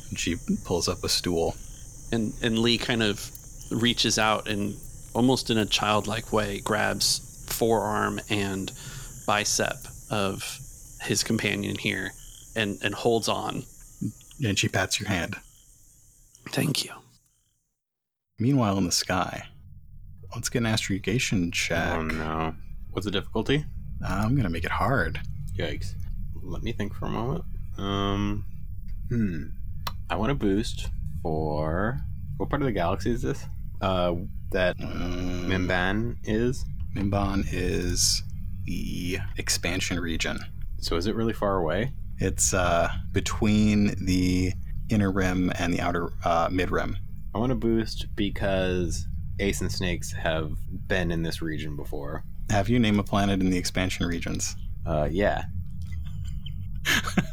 And 0.10 0.19
she 0.19 0.36
pulls 0.65 0.88
up 0.88 1.03
a 1.03 1.10
stool. 1.10 1.56
And 2.12 2.34
and 2.41 2.60
Lee 2.60 2.77
kind 2.77 3.03
of 3.03 3.32
reaches 3.71 4.17
out 4.17 4.47
and 4.47 4.77
almost 5.13 5.49
in 5.49 5.58
a 5.58 5.65
childlike 5.65 6.32
way 6.32 6.60
grabs 6.60 7.21
forearm 7.47 8.19
and 8.30 8.71
bicep 9.25 9.77
of 10.10 10.60
his 11.02 11.24
companion 11.24 11.78
here 11.78 12.12
and 12.56 12.78
and 12.84 12.94
holds 12.94 13.28
on. 13.28 13.64
And 14.44 14.58
she 14.58 14.68
pats 14.68 15.00
your 15.00 15.10
hand. 15.10 15.36
Thank 16.50 16.86
you. 16.86 16.92
Meanwhile, 18.40 18.78
in 18.78 18.86
the 18.86 18.92
sky, 18.92 19.48
let's 20.36 20.50
get 20.50 20.60
an 20.60 20.68
astrogation 20.68 21.52
check. 21.52 21.98
Oh 21.98 22.04
no. 22.04 22.56
What's 22.92 23.06
the 23.06 23.12
difficulty? 23.12 23.66
I'm 24.08 24.36
gonna 24.36 24.50
make 24.50 24.64
it 24.66 24.72
hard. 24.72 25.20
Yikes. 25.58 25.94
Let 26.42 26.62
me 26.64 26.72
think 26.72 26.94
for 26.94 27.06
a 27.08 27.10
moment. 27.10 27.44
Um, 27.78 28.46
hmm. 29.10 29.44
I 30.10 30.16
want 30.16 30.30
to 30.30 30.36
boost 30.36 30.90
for 31.22 32.00
what 32.38 32.50
part 32.50 32.62
of 32.62 32.68
the 32.68 32.72
galaxy 32.72 33.12
is 33.12 33.22
this? 33.24 33.44
Uh, 33.82 34.14
that 34.52 34.80
Um, 34.82 35.48
Mimban 35.50 36.18
is. 36.24 36.64
Mimban 36.96 37.46
is 37.52 38.24
the 38.66 39.20
expansion 39.38 40.00
region. 40.00 40.40
So 40.80 40.96
is 40.96 41.08
it 41.08 41.16
really 41.16 41.34
far 41.34 41.58
away? 41.58 41.94
It's 42.20 42.54
uh, 42.54 42.90
between 43.12 43.96
the 44.06 44.54
inner 44.90 45.12
rim 45.12 45.52
and 45.58 45.74
the 45.74 45.82
outer 45.82 46.10
uh, 46.24 46.50
mid 46.52 46.72
rim. 46.72 46.98
I 47.36 47.40
want 47.40 47.52
to 47.52 47.56
boost 47.56 48.08
because 48.16 49.08
Ace 49.40 49.62
and 49.62 49.72
Snakes 49.72 50.12
have 50.13 50.54
been 50.88 51.12
in 51.12 51.24
this 51.24 51.42
region 51.42 51.76
before. 51.76 52.24
Have 52.50 52.70
you 52.70 52.80
name 52.80 53.00
a 53.00 53.04
planet 53.04 53.42
in 53.42 53.50
the 53.50 53.58
expansion 53.58 54.06
regions? 54.06 54.56
Uh, 54.86 55.08
yeah. 55.12 55.44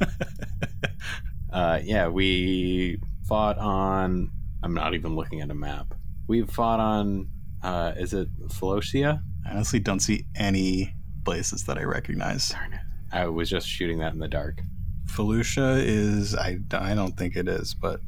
uh, 1.52 1.80
yeah, 1.82 2.08
we 2.08 2.98
fought 3.26 3.58
on. 3.58 4.30
I'm 4.62 4.74
not 4.74 4.94
even 4.94 5.14
looking 5.14 5.40
at 5.40 5.50
a 5.50 5.54
map. 5.54 5.94
We've 6.26 6.50
fought 6.50 6.80
on. 6.80 7.28
Uh, 7.62 7.92
is 7.96 8.12
it 8.12 8.28
Felucia? 8.48 9.22
I 9.46 9.50
honestly 9.50 9.78
don't 9.78 10.00
see 10.00 10.26
any 10.34 10.94
places 11.24 11.64
that 11.64 11.78
I 11.78 11.84
recognize. 11.84 12.50
Darn 12.50 12.74
it. 12.74 12.80
I 13.14 13.26
was 13.28 13.48
just 13.48 13.68
shooting 13.68 13.98
that 14.00 14.12
in 14.12 14.18
the 14.18 14.28
dark. 14.28 14.60
Felucia 15.06 15.80
is. 15.80 16.34
I, 16.34 16.58
I 16.72 16.94
don't 16.94 17.16
think 17.16 17.36
it 17.36 17.46
is, 17.46 17.72
but 17.72 18.00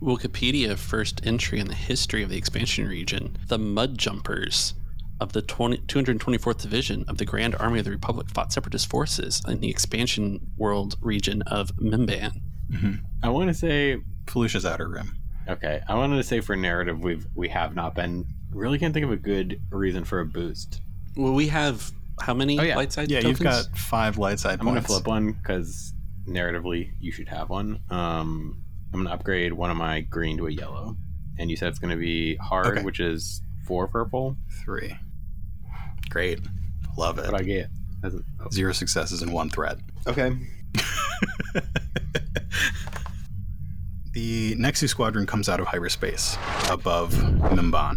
Wikipedia 0.00 0.78
first 0.78 1.20
entry 1.26 1.60
in 1.60 1.68
the 1.68 1.74
history 1.74 2.22
of 2.22 2.30
the 2.30 2.38
expansion 2.38 2.88
region. 2.88 3.36
The 3.48 3.58
Mud 3.58 3.98
Jumpers 3.98 4.74
of 5.20 5.34
the 5.34 5.42
20, 5.42 5.78
224th 5.78 6.62
Division 6.62 7.04
of 7.06 7.18
the 7.18 7.26
Grand 7.26 7.54
Army 7.56 7.80
of 7.80 7.84
the 7.84 7.90
Republic 7.90 8.28
fought 8.30 8.50
separatist 8.50 8.88
forces 8.88 9.42
in 9.46 9.60
the 9.60 9.68
expansion 9.68 10.40
world 10.56 10.96
region 11.02 11.42
of 11.42 11.76
Mimban. 11.76 12.40
Mm-hmm. 12.72 12.94
I 13.22 13.28
want 13.28 13.48
to 13.48 13.54
say 13.54 13.98
Felucia's 14.24 14.64
outer 14.64 14.88
rim. 14.88 15.18
okay. 15.48 15.82
I 15.86 15.94
wanted 15.96 16.16
to 16.16 16.22
say 16.22 16.40
for 16.40 16.56
narrative, 16.56 17.00
we've 17.00 17.26
we 17.34 17.48
have 17.48 17.74
not 17.74 17.94
been. 17.94 18.26
Really 18.52 18.78
can't 18.78 18.94
think 18.94 19.04
of 19.04 19.12
a 19.12 19.16
good 19.16 19.60
reason 19.70 20.04
for 20.04 20.20
a 20.20 20.24
boost. 20.24 20.80
Well, 21.14 21.34
we 21.34 21.48
have 21.48 21.92
how 22.20 22.34
many 22.34 22.58
Oh, 22.58 22.62
yeah. 22.62 22.76
light 22.76 22.92
side 22.92 23.10
Yeah, 23.10 23.20
tokens? 23.20 23.40
you've 23.40 23.44
got 23.44 23.76
five 23.76 24.18
light 24.18 24.38
side 24.38 24.58
I'm 24.60 24.66
gonna 24.66 24.82
flip 24.82 25.06
one 25.06 25.32
because 25.32 25.92
narratively 26.28 26.90
you 27.00 27.12
should 27.12 27.28
have 27.28 27.48
one. 27.50 27.80
Um, 27.90 28.62
I'm 28.92 29.04
gonna 29.04 29.14
upgrade 29.14 29.52
one 29.52 29.70
of 29.70 29.76
my 29.76 30.00
green 30.02 30.36
to 30.38 30.46
a 30.46 30.50
yellow, 30.50 30.96
and 31.38 31.50
you 31.50 31.56
said 31.56 31.68
it's 31.68 31.78
gonna 31.78 31.96
be 31.96 32.36
hard, 32.36 32.66
Okay. 32.66 32.82
which 32.82 33.00
is 33.00 33.42
four 33.66 33.86
purple. 33.88 34.36
Three. 34.64 34.96
Great. 36.10 36.40
Love 36.98 37.18
it. 37.18 37.26
What 37.30 37.40
I 37.40 37.44
get? 37.44 37.68
Doesn't- 38.02 38.24
oh. 38.40 38.48
Zero 38.50 38.72
successes 38.72 39.22
and 39.22 39.32
one 39.32 39.48
threat. 39.50 39.78
Okay. 40.06 40.32
The 44.12 44.56
Nexus 44.58 44.90
Squadron 44.90 45.24
comes 45.26 45.48
out 45.48 45.60
of 45.60 45.68
hyperspace 45.68 46.36
above 46.68 47.12
Mimban. 47.14 47.96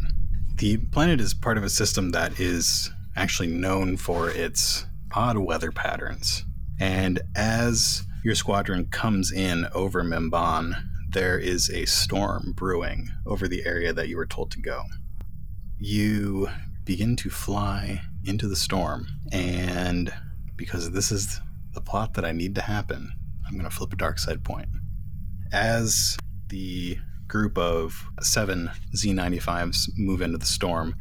The 0.57 0.77
planet 0.77 1.19
is 1.19 1.33
part 1.33 1.57
of 1.57 1.63
a 1.63 1.69
system 1.69 2.11
that 2.11 2.39
is 2.39 2.91
actually 3.15 3.49
known 3.49 3.97
for 3.97 4.29
its 4.29 4.85
odd 5.13 5.37
weather 5.37 5.71
patterns. 5.71 6.43
And 6.79 7.21
as 7.35 8.03
your 8.23 8.35
squadron 8.35 8.85
comes 8.87 9.31
in 9.31 9.67
over 9.73 10.03
Mimban, 10.03 10.75
there 11.09 11.37
is 11.37 11.69
a 11.69 11.85
storm 11.85 12.53
brewing 12.55 13.09
over 13.25 13.47
the 13.47 13.65
area 13.65 13.93
that 13.93 14.07
you 14.07 14.17
were 14.17 14.25
told 14.25 14.51
to 14.51 14.61
go. 14.61 14.83
You 15.77 16.49
begin 16.83 17.15
to 17.17 17.29
fly 17.29 18.01
into 18.25 18.47
the 18.47 18.55
storm, 18.55 19.07
and 19.31 20.11
because 20.55 20.91
this 20.91 21.11
is 21.11 21.39
the 21.73 21.81
plot 21.81 22.13
that 22.15 22.25
I 22.25 22.31
need 22.31 22.55
to 22.55 22.61
happen, 22.61 23.11
I'm 23.45 23.53
going 23.53 23.69
to 23.69 23.75
flip 23.75 23.93
a 23.93 23.97
dark 23.97 24.17
side 24.17 24.43
point 24.43 24.69
as 25.53 26.17
the 26.49 26.97
group 27.27 27.57
of 27.57 28.07
seven 28.21 28.71
Z95s 28.95 29.89
move 29.97 30.21
into 30.21 30.37
the 30.37 30.45
storm, 30.45 30.95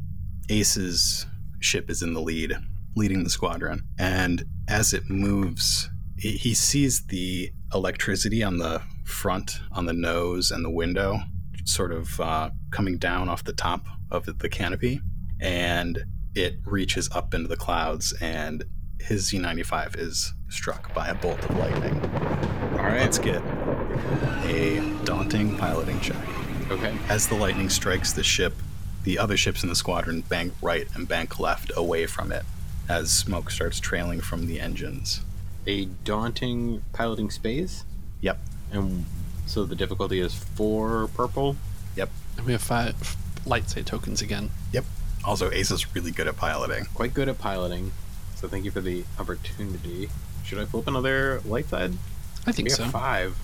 Ace's 0.49 1.27
ship 1.65 1.91
is 1.91 2.03
in 2.03 2.15
the 2.15 2.21
lead, 2.21 2.55
leading 2.97 3.25
the 3.25 3.31
squadron. 3.31 3.83
And 3.99 4.45
as 4.69 4.93
it 4.93 5.09
moves, 5.09 5.89
he 6.17 6.55
sees 6.55 7.07
the 7.07 7.51
electricity 7.75 8.43
on 8.43 8.59
the 8.59 8.81
front, 9.05 9.59
on 9.73 9.87
the 9.87 9.93
nose, 9.93 10.51
and 10.51 10.65
the 10.65 10.71
window 10.71 11.19
sort 11.65 11.93
of 11.93 12.21
uh, 12.21 12.51
coming 12.71 12.99
down 12.99 13.29
off 13.29 13.45
the 13.45 13.53
top 13.53 13.85
of 14.11 14.27
the 14.39 14.49
canopy. 14.49 15.01
And 15.41 16.05
it 16.35 16.57
reaches 16.65 17.11
up 17.13 17.35
into 17.35 17.49
the 17.49 17.57
clouds, 17.57 18.15
and 18.21 18.65
his 19.01 19.31
Z95 19.31 19.99
is 19.99 20.33
struck 20.49 20.95
by 20.95 21.09
a 21.09 21.15
bolt 21.15 21.45
of 21.45 21.57
lightning. 21.57 22.01
All 22.73 22.89
right, 22.89 23.01
let's 23.01 23.19
get 23.19 23.43
a 24.45 24.81
daunting 25.05 25.57
piloting 25.57 26.01
check. 26.01 26.17
Okay. 26.71 26.97
As 27.09 27.27
the 27.27 27.35
lightning 27.35 27.69
strikes 27.69 28.13
the 28.13 28.23
ship, 28.23 28.55
the 29.05 29.19
other 29.19 29.37
ships 29.37 29.63
in 29.63 29.69
the 29.69 29.75
squadron 29.75 30.21
bank 30.23 30.53
right 30.63 30.87
and 30.95 31.09
bank 31.09 31.39
left 31.39 31.73
away 31.77 32.07
from 32.07 32.33
it 32.33 32.45
as 32.89 33.11
smoke 33.11 33.51
starts 33.51 33.81
trailing 33.81 34.21
from 34.21 34.47
the 34.47 34.61
engines. 34.61 35.23
A 35.67 35.87
daunting 35.87 36.83
piloting 36.93 37.31
space. 37.31 37.85
Yep. 38.21 38.39
And 38.73 39.05
so 39.47 39.65
the 39.65 39.77
difficulty 39.77 40.21
is 40.21 40.35
four 40.35 41.09
purple. 41.09 41.57
Yep. 41.97 42.11
And 42.37 42.47
we 42.47 42.53
have 42.53 42.63
five 42.63 43.17
light 43.47 43.69
side 43.69 43.87
tokens 43.87 44.23
again. 44.23 44.51
Yep. 44.73 44.85
Also, 45.25 45.51
Ace 45.51 45.71
is 45.71 45.95
really 45.95 46.11
good 46.11 46.27
at 46.27 46.37
piloting. 46.37 46.87
Quite 46.95 47.15
good 47.15 47.29
at 47.29 47.39
piloting. 47.39 47.93
So 48.35 48.49
thank 48.49 48.65
you 48.65 48.71
for 48.71 48.81
the 48.81 49.05
opportunity. 49.19 50.11
Should 50.45 50.59
I 50.59 50.65
flip 50.65 50.89
another 50.89 51.41
light 51.45 51.69
side? 51.69 51.93
I 52.47 52.53
think 52.53 52.67
we 52.67 52.71
so. 52.71 52.83
have 52.85 52.93
five. 52.93 53.37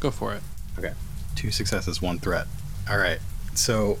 Go 0.00 0.10
for 0.10 0.34
it. 0.34 0.42
Okay. 0.78 0.92
Two 1.36 1.50
successes, 1.52 2.02
one 2.02 2.18
threat. 2.18 2.46
All 2.90 2.98
right. 2.98 3.20
So 3.54 3.98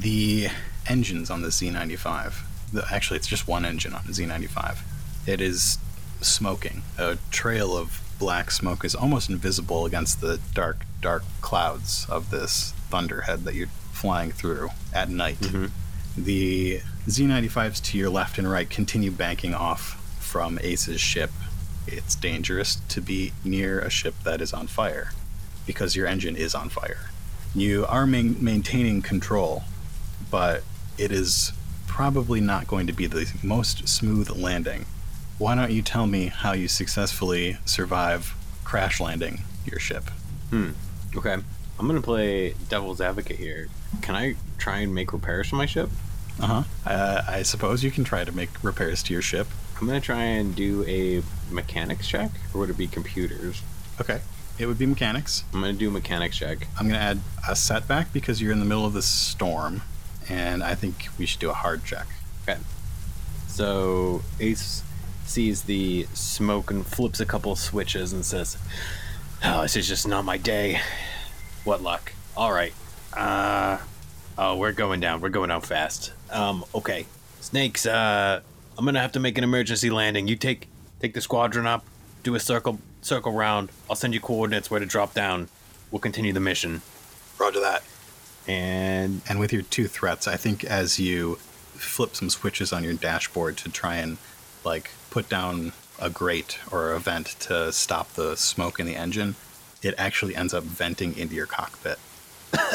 the 0.00 0.48
engines 0.86 1.30
on 1.30 1.42
the 1.42 1.48
Z95, 1.48 2.34
the, 2.72 2.84
actually, 2.90 3.16
it's 3.18 3.26
just 3.26 3.46
one 3.46 3.64
engine 3.64 3.94
on 3.94 4.02
the 4.06 4.12
Z95. 4.12 4.78
It 5.26 5.40
is 5.40 5.78
smoking. 6.20 6.82
A 6.98 7.18
trail 7.30 7.76
of 7.76 8.00
black 8.18 8.50
smoke 8.50 8.84
is 8.84 8.94
almost 8.94 9.28
invisible 9.28 9.86
against 9.86 10.20
the 10.20 10.40
dark, 10.54 10.84
dark 11.00 11.24
clouds 11.40 12.06
of 12.08 12.30
this 12.30 12.72
thunderhead 12.88 13.44
that 13.44 13.54
you're 13.54 13.68
flying 13.92 14.30
through 14.30 14.70
at 14.92 15.08
night. 15.08 15.38
Mm-hmm. 15.40 15.66
The 16.22 16.80
Z95s 17.06 17.82
to 17.90 17.98
your 17.98 18.10
left 18.10 18.38
and 18.38 18.50
right 18.50 18.68
continue 18.68 19.10
banking 19.10 19.54
off 19.54 19.96
from 20.18 20.58
Ace's 20.62 21.00
ship. 21.00 21.30
It's 21.86 22.14
dangerous 22.14 22.76
to 22.88 23.00
be 23.00 23.32
near 23.44 23.80
a 23.80 23.90
ship 23.90 24.14
that 24.24 24.40
is 24.40 24.52
on 24.52 24.66
fire 24.66 25.12
because 25.66 25.96
your 25.96 26.06
engine 26.06 26.36
is 26.36 26.54
on 26.54 26.68
fire. 26.68 27.10
You 27.54 27.84
are 27.86 28.06
main- 28.06 28.36
maintaining 28.42 29.02
control, 29.02 29.64
but 30.30 30.62
it 30.98 31.12
is 31.12 31.52
probably 31.86 32.40
not 32.40 32.66
going 32.66 32.86
to 32.86 32.92
be 32.92 33.06
the 33.06 33.30
most 33.42 33.88
smooth 33.88 34.30
landing. 34.30 34.86
Why 35.38 35.54
don't 35.54 35.72
you 35.72 35.82
tell 35.82 36.06
me 36.06 36.26
how 36.26 36.52
you 36.52 36.68
successfully 36.68 37.58
survive 37.64 38.34
crash 38.64 39.00
landing 39.00 39.42
your 39.64 39.80
ship? 39.80 40.04
Hmm. 40.50 40.70
Okay. 41.16 41.36
I'm 41.78 41.86
gonna 41.86 42.02
play 42.02 42.54
devil's 42.68 43.00
advocate 43.00 43.38
here. 43.38 43.68
Can 44.02 44.14
I 44.14 44.36
try 44.58 44.78
and 44.78 44.94
make 44.94 45.12
repairs 45.14 45.48
to 45.48 45.54
my 45.54 45.64
ship? 45.64 45.88
Uh-huh. 46.40 46.62
Uh, 46.84 47.22
I 47.26 47.42
suppose 47.42 47.82
you 47.82 47.90
can 47.90 48.04
try 48.04 48.24
to 48.24 48.32
make 48.32 48.50
repairs 48.62 49.02
to 49.04 49.12
your 49.14 49.22
ship. 49.22 49.46
I'm 49.80 49.86
gonna 49.86 50.00
try 50.00 50.22
and 50.22 50.54
do 50.54 50.84
a 50.86 51.22
mechanics 51.50 52.06
check, 52.06 52.30
or 52.52 52.60
would 52.60 52.70
it 52.70 52.76
be 52.76 52.86
computers? 52.86 53.62
Okay. 53.98 54.20
It 54.58 54.66
would 54.66 54.78
be 54.78 54.84
mechanics. 54.84 55.44
I'm 55.54 55.60
gonna 55.62 55.72
do 55.72 55.88
a 55.88 55.90
mechanics 55.90 56.36
check. 56.36 56.66
I'm 56.78 56.86
going 56.86 57.00
to 57.00 57.04
add 57.04 57.20
a 57.48 57.56
setback 57.56 58.12
because 58.12 58.42
you're 58.42 58.52
in 58.52 58.58
the 58.58 58.66
middle 58.66 58.84
of 58.84 58.92
this 58.92 59.06
storm, 59.06 59.80
and 60.30 60.62
I 60.62 60.74
think 60.74 61.08
we 61.18 61.26
should 61.26 61.40
do 61.40 61.50
a 61.50 61.54
hard 61.54 61.84
check. 61.84 62.06
Okay. 62.42 62.58
So 63.48 64.22
Ace 64.38 64.82
sees 65.26 65.62
the 65.62 66.06
smoke 66.14 66.70
and 66.70 66.86
flips 66.86 67.20
a 67.20 67.26
couple 67.26 67.54
switches 67.56 68.12
and 68.12 68.24
says, 68.24 68.56
"Oh, 69.44 69.62
this 69.62 69.76
is 69.76 69.88
just 69.88 70.06
not 70.06 70.24
my 70.24 70.38
day. 70.38 70.80
What 71.64 71.82
luck? 71.82 72.12
All 72.36 72.52
right. 72.52 72.72
Uh, 73.12 73.78
oh, 74.38 74.56
we're 74.56 74.72
going 74.72 75.00
down. 75.00 75.20
We're 75.20 75.28
going 75.28 75.48
down 75.48 75.60
fast. 75.60 76.12
Um, 76.30 76.64
okay. 76.74 77.06
Snakes. 77.40 77.84
Uh, 77.84 78.40
I'm 78.78 78.84
gonna 78.84 79.00
have 79.00 79.12
to 79.12 79.20
make 79.20 79.36
an 79.36 79.44
emergency 79.44 79.90
landing. 79.90 80.28
You 80.28 80.36
take 80.36 80.68
take 81.00 81.12
the 81.14 81.20
squadron 81.20 81.66
up, 81.66 81.84
do 82.22 82.34
a 82.34 82.40
circle 82.40 82.78
circle 83.02 83.32
round. 83.32 83.70
I'll 83.88 83.96
send 83.96 84.14
you 84.14 84.20
coordinates 84.20 84.70
where 84.70 84.80
to 84.80 84.86
drop 84.86 85.12
down. 85.12 85.48
We'll 85.90 86.00
continue 86.00 86.32
the 86.32 86.40
mission. 86.40 86.82
Roger 87.38 87.60
that. 87.60 87.82
And 88.46 89.22
And 89.28 89.38
with 89.38 89.52
your 89.52 89.62
two 89.62 89.86
threats, 89.86 90.26
I 90.26 90.36
think 90.36 90.64
as 90.64 90.98
you 90.98 91.36
flip 91.74 92.14
some 92.16 92.30
switches 92.30 92.72
on 92.72 92.84
your 92.84 92.94
dashboard 92.94 93.56
to 93.58 93.70
try 93.70 93.96
and 93.96 94.18
like 94.64 94.90
put 95.10 95.28
down 95.28 95.72
a 95.98 96.10
grate 96.10 96.58
or 96.70 96.92
a 96.92 96.98
vent 97.00 97.26
to 97.40 97.72
stop 97.72 98.12
the 98.14 98.36
smoke 98.36 98.80
in 98.80 98.86
the 98.86 98.96
engine, 98.96 99.36
it 99.82 99.94
actually 99.98 100.34
ends 100.34 100.52
up 100.54 100.64
venting 100.64 101.16
into 101.16 101.34
your 101.34 101.46
cockpit. 101.46 101.98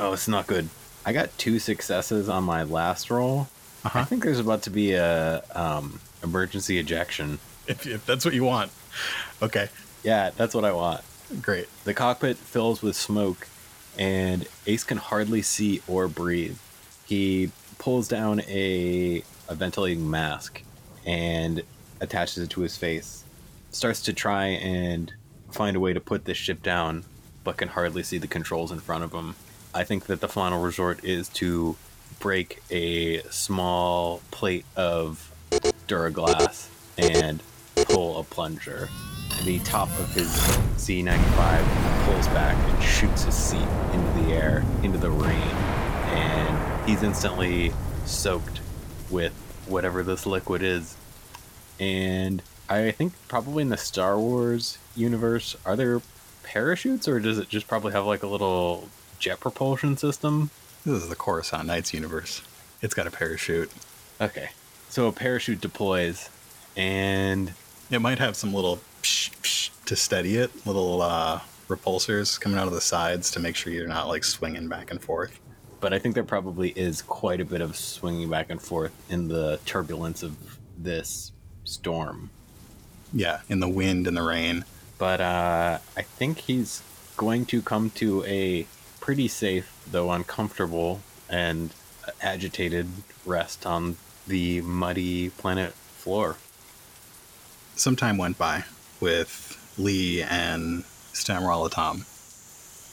Oh, 0.00 0.14
it's 0.14 0.26
not 0.26 0.46
good. 0.46 0.70
I 1.04 1.12
got 1.12 1.36
two 1.36 1.58
successes 1.58 2.30
on 2.30 2.42
my 2.42 2.62
last 2.62 3.10
roll. 3.10 3.48
Uh-huh. 3.84 3.98
I 3.98 4.04
think 4.04 4.24
there's 4.24 4.38
about 4.38 4.62
to 4.62 4.70
be 4.70 4.92
a 4.92 5.42
um, 5.54 6.00
emergency 6.22 6.78
ejection. 6.78 7.38
If, 7.66 7.86
if 7.86 8.06
that's 8.06 8.24
what 8.24 8.32
you 8.32 8.42
want. 8.42 8.72
Okay, 9.42 9.68
Yeah, 10.02 10.30
that's 10.36 10.54
what 10.54 10.64
I 10.64 10.72
want. 10.72 11.02
Great. 11.40 11.68
The 11.84 11.94
cockpit 11.94 12.36
fills 12.36 12.82
with 12.82 12.96
smoke, 12.96 13.48
and 13.98 14.46
Ace 14.66 14.84
can 14.84 14.98
hardly 14.98 15.42
see 15.42 15.82
or 15.86 16.08
breathe. 16.08 16.58
He 17.06 17.50
pulls 17.78 18.08
down 18.08 18.40
a, 18.48 19.22
a 19.48 19.54
ventilating 19.54 20.08
mask 20.10 20.62
and 21.06 21.62
attaches 22.00 22.38
it 22.38 22.50
to 22.50 22.60
his 22.60 22.76
face. 22.76 23.24
Starts 23.70 24.02
to 24.02 24.12
try 24.12 24.46
and 24.46 25.12
find 25.50 25.76
a 25.76 25.80
way 25.80 25.92
to 25.92 26.00
put 26.00 26.24
this 26.24 26.36
ship 26.36 26.62
down, 26.62 27.04
but 27.44 27.56
can 27.56 27.68
hardly 27.68 28.02
see 28.02 28.18
the 28.18 28.26
controls 28.26 28.70
in 28.72 28.80
front 28.80 29.04
of 29.04 29.12
him. 29.12 29.34
I 29.74 29.84
think 29.84 30.06
that 30.06 30.20
the 30.20 30.28
final 30.28 30.60
resort 30.60 31.04
is 31.04 31.28
to 31.30 31.76
break 32.18 32.62
a 32.70 33.22
small 33.30 34.20
plate 34.30 34.66
of 34.76 35.32
Duraglass 35.88 36.68
and 36.98 37.42
pull 37.88 38.18
a 38.18 38.24
plunger. 38.24 38.88
The 39.44 39.58
top 39.60 39.88
of 39.98 40.12
his 40.12 40.28
Z95 40.76 42.04
pulls 42.04 42.28
back 42.28 42.56
and 42.56 42.82
shoots 42.82 43.24
his 43.24 43.34
seat 43.34 43.66
into 43.92 44.22
the 44.22 44.32
air, 44.32 44.64
into 44.82 44.98
the 44.98 45.10
rain, 45.10 45.32
and 45.32 46.88
he's 46.88 47.02
instantly 47.02 47.72
soaked 48.04 48.60
with 49.08 49.32
whatever 49.66 50.02
this 50.02 50.26
liquid 50.26 50.62
is. 50.62 50.96
And 51.78 52.42
I 52.68 52.90
think 52.90 53.14
probably 53.28 53.62
in 53.62 53.70
the 53.70 53.76
Star 53.78 54.18
Wars 54.18 54.78
universe, 54.94 55.56
are 55.64 55.74
there 55.74 56.02
parachutes 56.42 57.08
or 57.08 57.18
does 57.18 57.38
it 57.38 57.48
just 57.48 57.66
probably 57.66 57.92
have 57.92 58.04
like 58.04 58.22
a 58.22 58.26
little 58.26 58.88
jet 59.18 59.40
propulsion 59.40 59.96
system? 59.96 60.50
This 60.84 61.02
is 61.02 61.08
the 61.08 61.16
Coruscant 61.16 61.66
Nights 61.66 61.94
universe. 61.94 62.42
It's 62.82 62.94
got 62.94 63.06
a 63.06 63.10
parachute. 63.10 63.70
Okay. 64.20 64.50
So 64.90 65.06
a 65.08 65.12
parachute 65.12 65.60
deploys 65.60 66.28
and 66.76 67.52
It 67.90 68.00
might 68.00 68.18
have 68.18 68.36
some 68.36 68.54
little 68.54 68.80
psh, 69.02 69.30
psh 69.42 69.70
to 69.86 69.96
steady 69.96 70.36
it, 70.36 70.50
little 70.66 71.02
uh, 71.02 71.40
repulsors 71.68 72.40
coming 72.40 72.58
out 72.58 72.66
of 72.66 72.72
the 72.72 72.80
sides 72.80 73.30
to 73.32 73.40
make 73.40 73.56
sure 73.56 73.72
you're 73.72 73.88
not 73.88 74.08
like 74.08 74.24
swinging 74.24 74.68
back 74.68 74.90
and 74.90 75.02
forth. 75.02 75.38
but 75.80 75.92
I 75.92 75.98
think 75.98 76.14
there 76.14 76.24
probably 76.24 76.70
is 76.70 77.02
quite 77.02 77.40
a 77.40 77.44
bit 77.44 77.60
of 77.60 77.74
swinging 77.74 78.28
back 78.28 78.50
and 78.50 78.60
forth 78.60 78.92
in 79.08 79.28
the 79.28 79.58
turbulence 79.64 80.22
of 80.22 80.36
this 80.76 81.32
storm. 81.64 82.30
Yeah, 83.12 83.40
in 83.48 83.60
the 83.60 83.68
wind 83.68 84.06
and 84.06 84.16
the 84.16 84.22
rain. 84.22 84.64
But 84.98 85.20
uh, 85.20 85.78
I 85.96 86.02
think 86.02 86.38
he's 86.38 86.82
going 87.16 87.46
to 87.46 87.62
come 87.62 87.90
to 87.90 88.22
a 88.24 88.66
pretty 89.00 89.26
safe, 89.28 89.72
though 89.90 90.10
uncomfortable 90.10 91.00
and 91.28 91.70
agitated 92.20 92.86
rest 93.24 93.64
on 93.66 93.96
the 94.26 94.60
muddy 94.60 95.30
planet 95.30 95.72
floor. 95.72 96.36
Some 97.74 97.96
time 97.96 98.18
went 98.18 98.36
by 98.36 98.64
with 99.00 99.56
Lee 99.78 100.22
and 100.22 100.84
Stamralatom. 101.12 102.04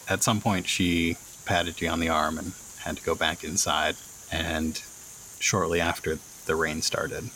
At 0.10 0.24
some 0.24 0.42
point, 0.42 0.68
she 0.68 1.18
patted 1.46 1.82
you 1.82 1.90
on 1.90 2.00
the 2.00 2.10
arm 2.10 2.38
and 2.38 2.54
had 2.80 2.98
to 2.98 3.04
go 3.04 3.16
back 3.16 3.44
inside, 3.44 3.96
and 4.32 4.82
shortly 5.40 5.82
after, 5.82 6.20
the 6.46 6.56
rain 6.56 6.82
started. 6.82 7.30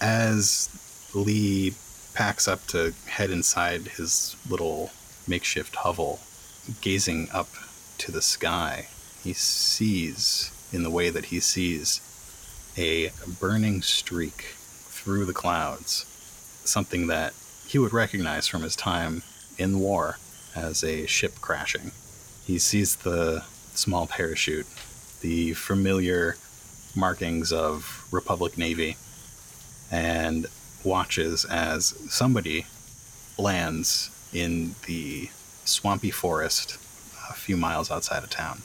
As 0.00 0.70
Lee 1.14 1.74
packs 2.14 2.48
up 2.48 2.66
to 2.68 2.94
head 3.06 3.30
inside 3.30 3.82
his 3.82 4.36
little 4.48 4.90
makeshift 5.28 5.76
hovel, 5.76 6.20
gazing 6.80 7.28
up 7.32 7.48
to 7.98 8.10
the 8.10 8.22
sky, 8.22 8.88
he 9.22 9.34
sees, 9.34 10.50
in 10.72 10.82
the 10.82 10.90
way 10.90 11.10
that 11.10 11.26
he 11.26 11.40
sees, 11.40 12.00
a 12.78 13.10
burning 13.40 13.82
streak 13.82 14.54
through 14.88 15.26
the 15.26 15.34
clouds 15.34 16.06
something 16.64 17.08
that 17.08 17.34
he 17.70 17.78
would 17.78 17.92
recognize 17.92 18.48
from 18.48 18.62
his 18.62 18.74
time 18.74 19.22
in 19.56 19.78
war 19.78 20.18
as 20.56 20.82
a 20.82 21.06
ship 21.06 21.40
crashing. 21.40 21.92
He 22.44 22.58
sees 22.58 22.96
the 22.96 23.44
small 23.74 24.08
parachute, 24.08 24.66
the 25.20 25.52
familiar 25.52 26.36
markings 26.96 27.52
of 27.52 28.08
Republic 28.10 28.58
Navy, 28.58 28.96
and 29.88 30.48
watches 30.82 31.44
as 31.44 31.94
somebody 32.12 32.66
lands 33.38 34.10
in 34.32 34.74
the 34.86 35.30
swampy 35.64 36.10
forest 36.10 36.76
a 37.28 37.34
few 37.34 37.56
miles 37.56 37.88
outside 37.88 38.24
of 38.24 38.30
town. 38.30 38.62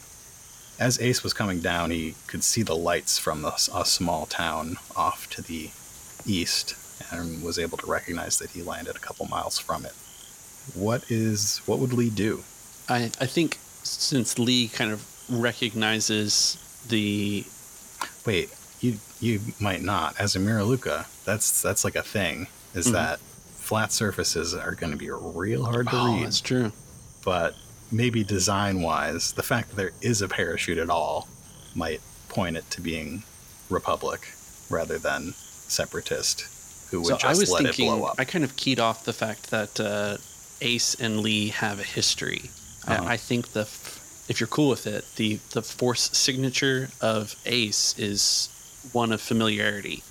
As 0.80 1.00
Ace 1.00 1.22
was 1.22 1.32
coming 1.32 1.60
down, 1.60 1.92
he 1.92 2.16
could 2.26 2.44
see 2.44 2.64
the 2.64 2.76
lights 2.76 3.20
from 3.20 3.46
a, 3.46 3.86
small 3.86 4.26
town 4.26 4.78
off 4.96 5.30
to 5.30 5.44
the 5.44 5.70
east 6.26 6.74
and 7.12 7.44
was 7.44 7.60
able 7.60 7.78
to 7.80 7.86
recognize 7.88 8.38
that 8.40 8.52
he 8.52 8.62
landed 8.62 8.96
a 8.96 9.00
couple 9.00 9.26
miles 9.28 9.58
from 9.60 9.86
it. 9.86 9.94
What 10.74 11.10
is 11.12 11.60
what 11.66 11.80
would 11.80 11.94
Lee 11.94 12.10
do? 12.10 12.44
I, 12.90 13.12
I 13.20 13.26
think 13.28 13.60
since 13.84 14.38
Lee 14.40 14.68
kind 14.68 14.92
of 14.92 15.06
recognizes 15.30 16.58
the 16.88 17.46
Wait, 18.26 18.50
you 18.82 18.98
you 19.20 19.40
might 19.60 19.82
not. 19.82 20.20
As 20.20 20.36
a 20.36 20.40
Miraluka, 20.40 21.06
that's 21.26 21.62
that's 21.62 21.84
like 21.84 21.96
a 21.96 22.02
thing. 22.04 22.48
Is 22.74 22.88
Mhm. 22.88 22.92
that 22.94 23.20
flat 23.58 23.92
surfaces 23.92 24.54
are 24.54 24.76
going 24.76 24.92
to 24.92 24.98
be 24.98 25.10
real 25.10 25.66
hard 25.66 25.88
to 25.90 25.96
oh, 25.96 26.16
read. 26.16 26.26
that's 26.26 26.42
true. 26.42 26.72
But 27.24 27.56
maybe 27.92 28.24
design 28.24 28.82
wise, 28.82 29.34
the 29.34 29.44
fact 29.44 29.70
that 29.70 29.76
there 29.76 29.92
is 30.02 30.22
a 30.22 30.28
parachute 30.28 30.78
at 30.78 30.90
all 30.90 31.28
might 31.74 32.02
point 32.30 32.58
it 32.58 32.70
to 32.72 32.82
being 32.82 33.24
Republic 33.70 34.28
rather 34.70 34.98
than 35.00 35.34
separatist, 35.68 36.46
who 36.96 37.02
would 37.02 37.08
So 37.08 37.18
just 37.18 37.26
I 37.26 37.40
was 37.40 37.52
let 37.52 37.64
thinking, 37.64 37.88
it 37.88 37.90
blow 37.98 38.06
up. 38.06 38.16
I 38.18 38.26
kind 38.26 38.44
of 38.44 38.56
keyed 38.56 38.80
off 38.80 39.04
the 39.06 39.14
fact 39.14 39.52
that 39.52 39.80
uh, 39.80 40.18
Ace 40.62 40.96
and 40.96 41.20
Lee 41.22 41.50
have 41.50 41.80
a 41.80 41.84
history. 41.84 42.50
Uh-huh. 42.88 43.04
I, 43.04 43.14
I 43.14 43.18
think 43.18 43.54
the, 43.54 43.62
f- 43.62 44.26
if 44.30 44.40
you're 44.40 44.48
cool 44.48 44.70
with 44.70 44.88
it, 44.88 45.04
the 45.16 45.40
the 45.52 45.62
force 45.62 46.10
signature 46.18 46.90
of 47.02 47.36
Ace 47.46 47.94
is 47.98 48.50
one 48.94 49.12
of 49.12 49.22
familiarity 49.22 50.04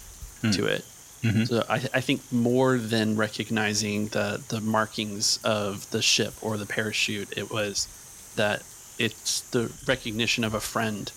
Hmm. 0.43 0.51
to 0.53 0.67
it. 0.67 0.85
Mhm. 1.23 1.49
So 1.49 1.65
I, 1.71 1.77
I 1.95 2.01
think 2.03 2.21
more 2.31 2.77
than 2.77 3.17
recognizing 3.17 4.09
the 4.09 4.43
the 4.49 4.61
markings 4.61 5.39
of 5.43 5.91
the 5.91 6.03
ship 6.03 6.35
or 6.43 6.59
the 6.59 6.67
parachute, 6.67 7.33
it 7.37 7.51
was 7.51 7.89
that 8.37 8.63
it's 8.99 9.41
the 9.51 9.73
recognition 9.89 10.45
of 10.45 10.53
a 10.55 10.61
friend 10.61 11.11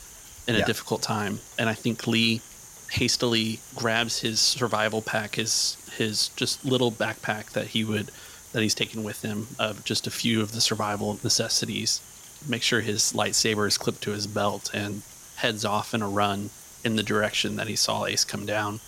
in 0.47 0.55
a 0.55 0.65
difficult 0.65 1.01
time. 1.01 1.39
And 1.59 1.67
I 1.69 1.73
think 1.73 2.07
Lee 2.07 2.41
hastily 2.91 3.59
grabs 3.75 4.19
his 4.19 4.39
survival 4.39 5.01
pack, 5.01 5.35
his 5.35 5.77
his 5.97 6.29
just 6.29 6.63
little 6.63 6.91
backpack 6.91 7.51
that 7.51 7.67
he 7.67 7.83
would 7.83 8.11
that 8.53 8.61
he's 8.61 8.75
taken 8.75 9.03
with 9.03 9.21
him 9.21 9.47
of 9.59 9.83
just 9.83 10.07
a 10.07 10.11
few 10.11 10.41
of 10.41 10.51
the 10.51 10.61
survival 10.61 11.19
necessities. 11.23 12.01
Make 12.47 12.63
sure 12.63 12.81
his 12.81 13.13
lightsaber 13.13 13.67
is 13.67 13.77
clipped 13.77 14.01
to 14.03 14.11
his 14.11 14.27
belt 14.27 14.69
and 14.73 15.01
heads 15.37 15.65
off 15.65 15.93
in 15.93 16.01
a 16.01 16.07
run 16.07 16.49
in 16.83 16.95
the 16.95 17.03
direction 17.03 17.55
that 17.57 17.67
he 17.67 17.75
saw 17.75 18.05
Ace 18.05 18.23
come 18.23 18.45
down. 18.45 18.79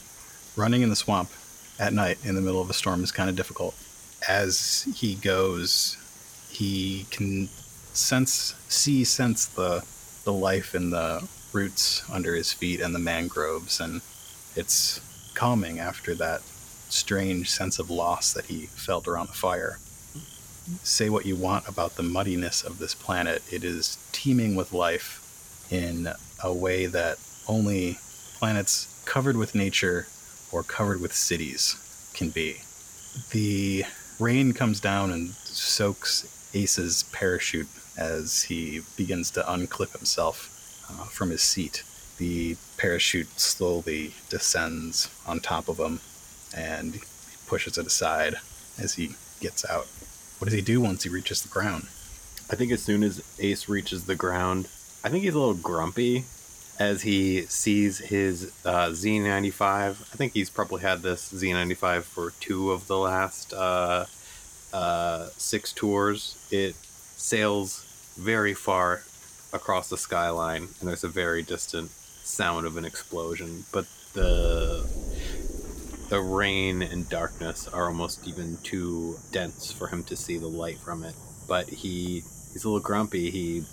Running 0.56 0.82
in 0.82 0.90
the 0.90 0.96
swamp 0.96 1.30
at 1.80 1.94
night 1.94 2.18
in 2.24 2.36
the 2.36 2.42
middle 2.42 2.62
of 2.62 2.70
a 2.70 2.74
storm 2.74 3.04
is 3.04 3.12
kind 3.12 3.30
of 3.30 3.36
difficult. 3.36 3.76
As 4.28 4.88
he 4.96 5.16
goes, 5.16 5.98
he 6.50 7.06
can 7.10 7.50
sense, 7.94 8.56
see, 8.68 9.04
sense 9.04 9.46
the 9.46 9.84
the 10.26 10.34
life 10.34 10.76
in 10.76 10.92
the 10.92 11.28
roots 11.54 12.04
under 12.12 12.36
his 12.36 12.54
feet 12.54 12.80
and 12.80 12.94
the 12.94 13.00
mangroves, 13.00 13.80
and 13.80 14.02
it's 14.56 15.02
calming 15.34 15.80
after 15.80 16.16
that 16.16 16.42
strange 16.90 17.50
sense 17.50 17.80
of 17.80 17.90
loss 17.90 18.34
that 18.34 18.46
he 18.46 18.66
felt 18.66 19.08
around 19.08 19.30
the 19.30 19.34
fire. 19.34 19.80
Say 20.84 21.10
what 21.10 21.26
you 21.26 21.36
want 21.36 21.68
about 21.68 21.96
the 21.96 22.04
muddiness 22.04 22.64
of 22.64 22.80
this 22.80 22.94
planet, 22.94 23.42
it 23.52 23.64
is 23.64 23.98
teeming 24.12 24.56
with 24.56 24.74
life 24.74 25.26
in 25.72 26.10
a 26.44 26.54
way 26.54 26.86
that 26.86 27.18
only 27.48 28.00
planets 28.38 29.02
covered 29.06 29.36
with 29.36 29.56
nature 29.56 30.08
or 30.52 30.64
covered 30.64 31.02
with 31.02 31.14
cities 31.14 31.76
can 32.14 32.30
be. 32.30 32.62
The 33.32 33.86
rain 34.20 34.54
comes 34.54 34.80
down 34.80 35.12
and 35.12 35.32
soaks 35.32 36.28
Ace's 36.54 37.04
parachute 37.12 37.68
as 37.98 38.44
he 38.44 38.82
begins 38.96 39.32
to 39.32 39.42
unclip 39.44 39.92
himself 39.92 40.56
uh, 40.90 41.06
from 41.06 41.30
his 41.30 41.42
seat. 41.42 41.84
The 42.18 42.58
parachute 42.78 43.40
slowly 43.40 44.14
descends 44.30 45.10
on 45.26 45.40
top 45.40 45.68
of 45.70 45.80
him 45.80 46.00
and 46.56 46.96
he 46.96 47.02
pushes 47.48 47.78
it 47.78 47.88
aside 47.88 48.36
as 48.78 48.96
he 48.96 49.12
gets 49.40 49.70
out. 49.70 49.88
What 50.38 50.46
does 50.46 50.54
he 50.54 50.62
do 50.62 50.82
once 50.82 51.04
he 51.04 51.10
reaches 51.10 51.42
the 51.42 51.50
ground? 51.50 51.88
I 52.52 52.56
think 52.56 52.72
as 52.72 52.82
soon 52.82 53.04
as 53.04 53.24
Ace 53.40 53.70
reaches 53.70 54.06
the 54.06 54.16
ground, 54.16 54.68
I 55.04 55.10
think 55.10 55.24
he's 55.24 55.36
a 55.36 55.40
little 55.40 55.54
grumpy 55.54 56.26
as 56.80 57.02
he 57.02 57.42
sees 57.42 58.00
his 58.00 58.52
uh, 58.66 58.88
Z95. 58.88 59.62
I 59.62 59.94
think 59.94 60.34
he's 60.34 60.50
probably 60.50 60.82
had 60.82 61.02
this 61.02 61.32
Z95 61.32 62.04
for 62.04 62.32
two 62.40 62.72
of 62.72 62.88
the 62.88 62.98
last 62.98 63.54
uh, 63.54 64.06
uh, 64.74 65.28
six 65.38 65.74
tours. 65.74 66.38
It 66.50 66.76
sails 66.76 67.86
very 68.18 68.54
far 68.54 69.04
across 69.54 69.90
the 69.90 69.98
skyline, 69.98 70.70
and 70.80 70.90
there's 70.90 71.04
a 71.04 71.10
very 71.10 71.42
distant 71.42 71.92
sound 72.24 72.66
of 72.66 72.78
an 72.78 72.86
explosion. 72.86 73.66
But 73.72 73.86
the 74.14 74.88
the 76.10 76.20
rain 76.20 76.82
and 76.82 77.08
darkness 77.08 77.68
are 77.68 77.86
almost 77.86 78.28
even 78.28 78.58
too 78.64 79.20
dense 79.32 79.72
for 79.72 79.88
him 79.88 80.04
to 80.06 80.16
see 80.16 80.38
the 80.38 80.48
light 80.48 80.80
from 80.80 81.04
it. 81.04 81.16
But 81.48 81.70
he 81.70 82.24
he's 82.54 82.64
a 82.64 82.70
little 82.70 82.80
grumpy. 82.80 83.30
He 83.30 83.64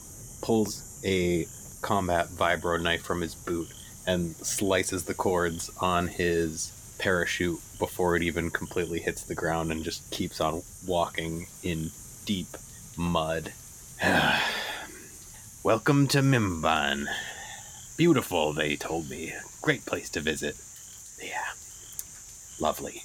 pulls 0.42 1.00
a 1.04 1.46
combat 1.82 2.28
vibro 2.28 2.80
knife 2.80 3.02
from 3.02 3.20
his 3.20 3.34
boot 3.34 3.68
and 4.06 4.36
slices 4.36 5.04
the 5.04 5.14
cords 5.14 5.70
on 5.80 6.08
his 6.08 6.72
parachute 6.98 7.60
before 7.78 8.16
it 8.16 8.22
even 8.22 8.50
completely 8.50 9.00
hits 9.00 9.22
the 9.22 9.34
ground 9.34 9.70
and 9.70 9.84
just 9.84 10.10
keeps 10.10 10.40
on 10.40 10.62
walking 10.86 11.46
in 11.62 11.90
deep 12.24 12.56
mud. 12.96 13.52
Welcome 15.66 16.07
to 16.09 16.18
Mimban. 16.18 17.07
Beautiful, 17.96 18.52
they 18.52 18.76
told 18.76 19.11
me. 19.11 19.35
Great 19.61 19.85
place 19.85 20.09
to 20.11 20.20
visit. 20.20 20.55
Yeah. 21.20 21.42
Lovely. 22.61 23.02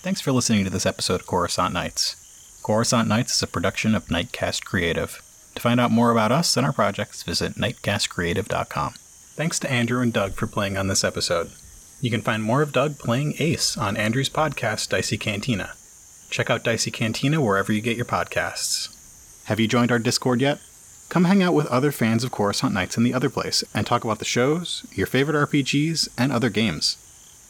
Thanks 0.00 0.20
for 0.20 0.30
listening 0.30 0.62
to 0.62 0.70
this 0.70 0.86
episode 0.86 1.22
of 1.22 1.26
Coruscant 1.26 1.74
Nights. 1.74 2.14
Coruscant 2.62 3.08
Nights 3.08 3.34
is 3.34 3.42
a 3.42 3.48
production 3.48 3.96
of 3.96 4.06
Nightcast 4.06 4.64
Creative. 4.64 5.20
To 5.56 5.60
find 5.60 5.80
out 5.80 5.90
more 5.90 6.12
about 6.12 6.30
us 6.30 6.56
and 6.56 6.64
our 6.64 6.72
projects, 6.72 7.24
visit 7.24 7.54
nightcastcreative.com. 7.54 8.94
Thanks 9.34 9.58
to 9.58 9.68
Andrew 9.68 10.00
and 10.00 10.12
Doug 10.12 10.34
for 10.34 10.46
playing 10.46 10.76
on 10.76 10.86
this 10.86 11.02
episode. 11.02 11.50
You 12.00 12.12
can 12.12 12.22
find 12.22 12.44
more 12.44 12.62
of 12.62 12.70
Doug 12.70 13.00
playing 13.00 13.34
Ace 13.40 13.76
on 13.76 13.96
Andrew's 13.96 14.30
podcast, 14.30 14.90
Dicey 14.90 15.18
Cantina. 15.18 15.72
Check 16.32 16.48
out 16.48 16.64
Dicey 16.64 16.90
Cantina 16.90 17.42
wherever 17.42 17.74
you 17.74 17.82
get 17.82 17.98
your 17.98 18.06
podcasts. 18.06 18.88
Have 19.44 19.60
you 19.60 19.68
joined 19.68 19.92
our 19.92 19.98
Discord 19.98 20.40
yet? 20.40 20.60
Come 21.10 21.24
hang 21.24 21.42
out 21.42 21.52
with 21.52 21.66
other 21.66 21.92
fans 21.92 22.24
of 22.24 22.32
Coruscant 22.32 22.72
Nights 22.72 22.96
in 22.96 23.02
the 23.04 23.12
other 23.12 23.28
place 23.28 23.62
and 23.74 23.86
talk 23.86 24.02
about 24.02 24.18
the 24.18 24.24
shows, 24.24 24.82
your 24.92 25.06
favorite 25.06 25.36
RPGs, 25.36 26.08
and 26.16 26.32
other 26.32 26.48
games. 26.48 26.96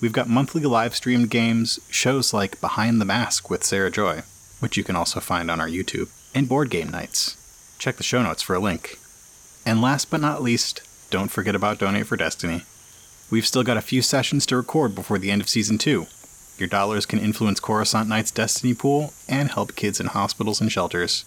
We've 0.00 0.12
got 0.12 0.28
monthly 0.28 0.62
live 0.62 0.96
streamed 0.96 1.30
games, 1.30 1.78
shows 1.90 2.34
like 2.34 2.60
Behind 2.60 3.00
the 3.00 3.04
Mask 3.04 3.48
with 3.48 3.62
Sarah 3.62 3.88
Joy, 3.88 4.22
which 4.58 4.76
you 4.76 4.82
can 4.82 4.96
also 4.96 5.20
find 5.20 5.48
on 5.48 5.60
our 5.60 5.68
YouTube, 5.68 6.08
and 6.34 6.48
board 6.48 6.68
game 6.68 6.90
nights. 6.90 7.36
Check 7.78 7.98
the 7.98 8.02
show 8.02 8.20
notes 8.20 8.42
for 8.42 8.56
a 8.56 8.58
link. 8.58 8.98
And 9.64 9.80
last 9.80 10.10
but 10.10 10.20
not 10.20 10.42
least, 10.42 10.82
don't 11.08 11.30
forget 11.30 11.54
about 11.54 11.78
Donate 11.78 12.08
for 12.08 12.16
Destiny. 12.16 12.64
We've 13.30 13.46
still 13.46 13.62
got 13.62 13.76
a 13.76 13.80
few 13.80 14.02
sessions 14.02 14.44
to 14.46 14.56
record 14.56 14.96
before 14.96 15.20
the 15.20 15.30
end 15.30 15.40
of 15.40 15.48
Season 15.48 15.78
2. 15.78 16.08
Your 16.58 16.68
dollars 16.68 17.06
can 17.06 17.18
influence 17.18 17.60
Coruscant 17.60 18.08
Nights' 18.08 18.30
Destiny 18.30 18.74
pool 18.74 19.12
and 19.28 19.50
help 19.50 19.74
kids 19.74 20.00
in 20.00 20.06
hospitals 20.06 20.60
and 20.60 20.70
shelters. 20.70 21.24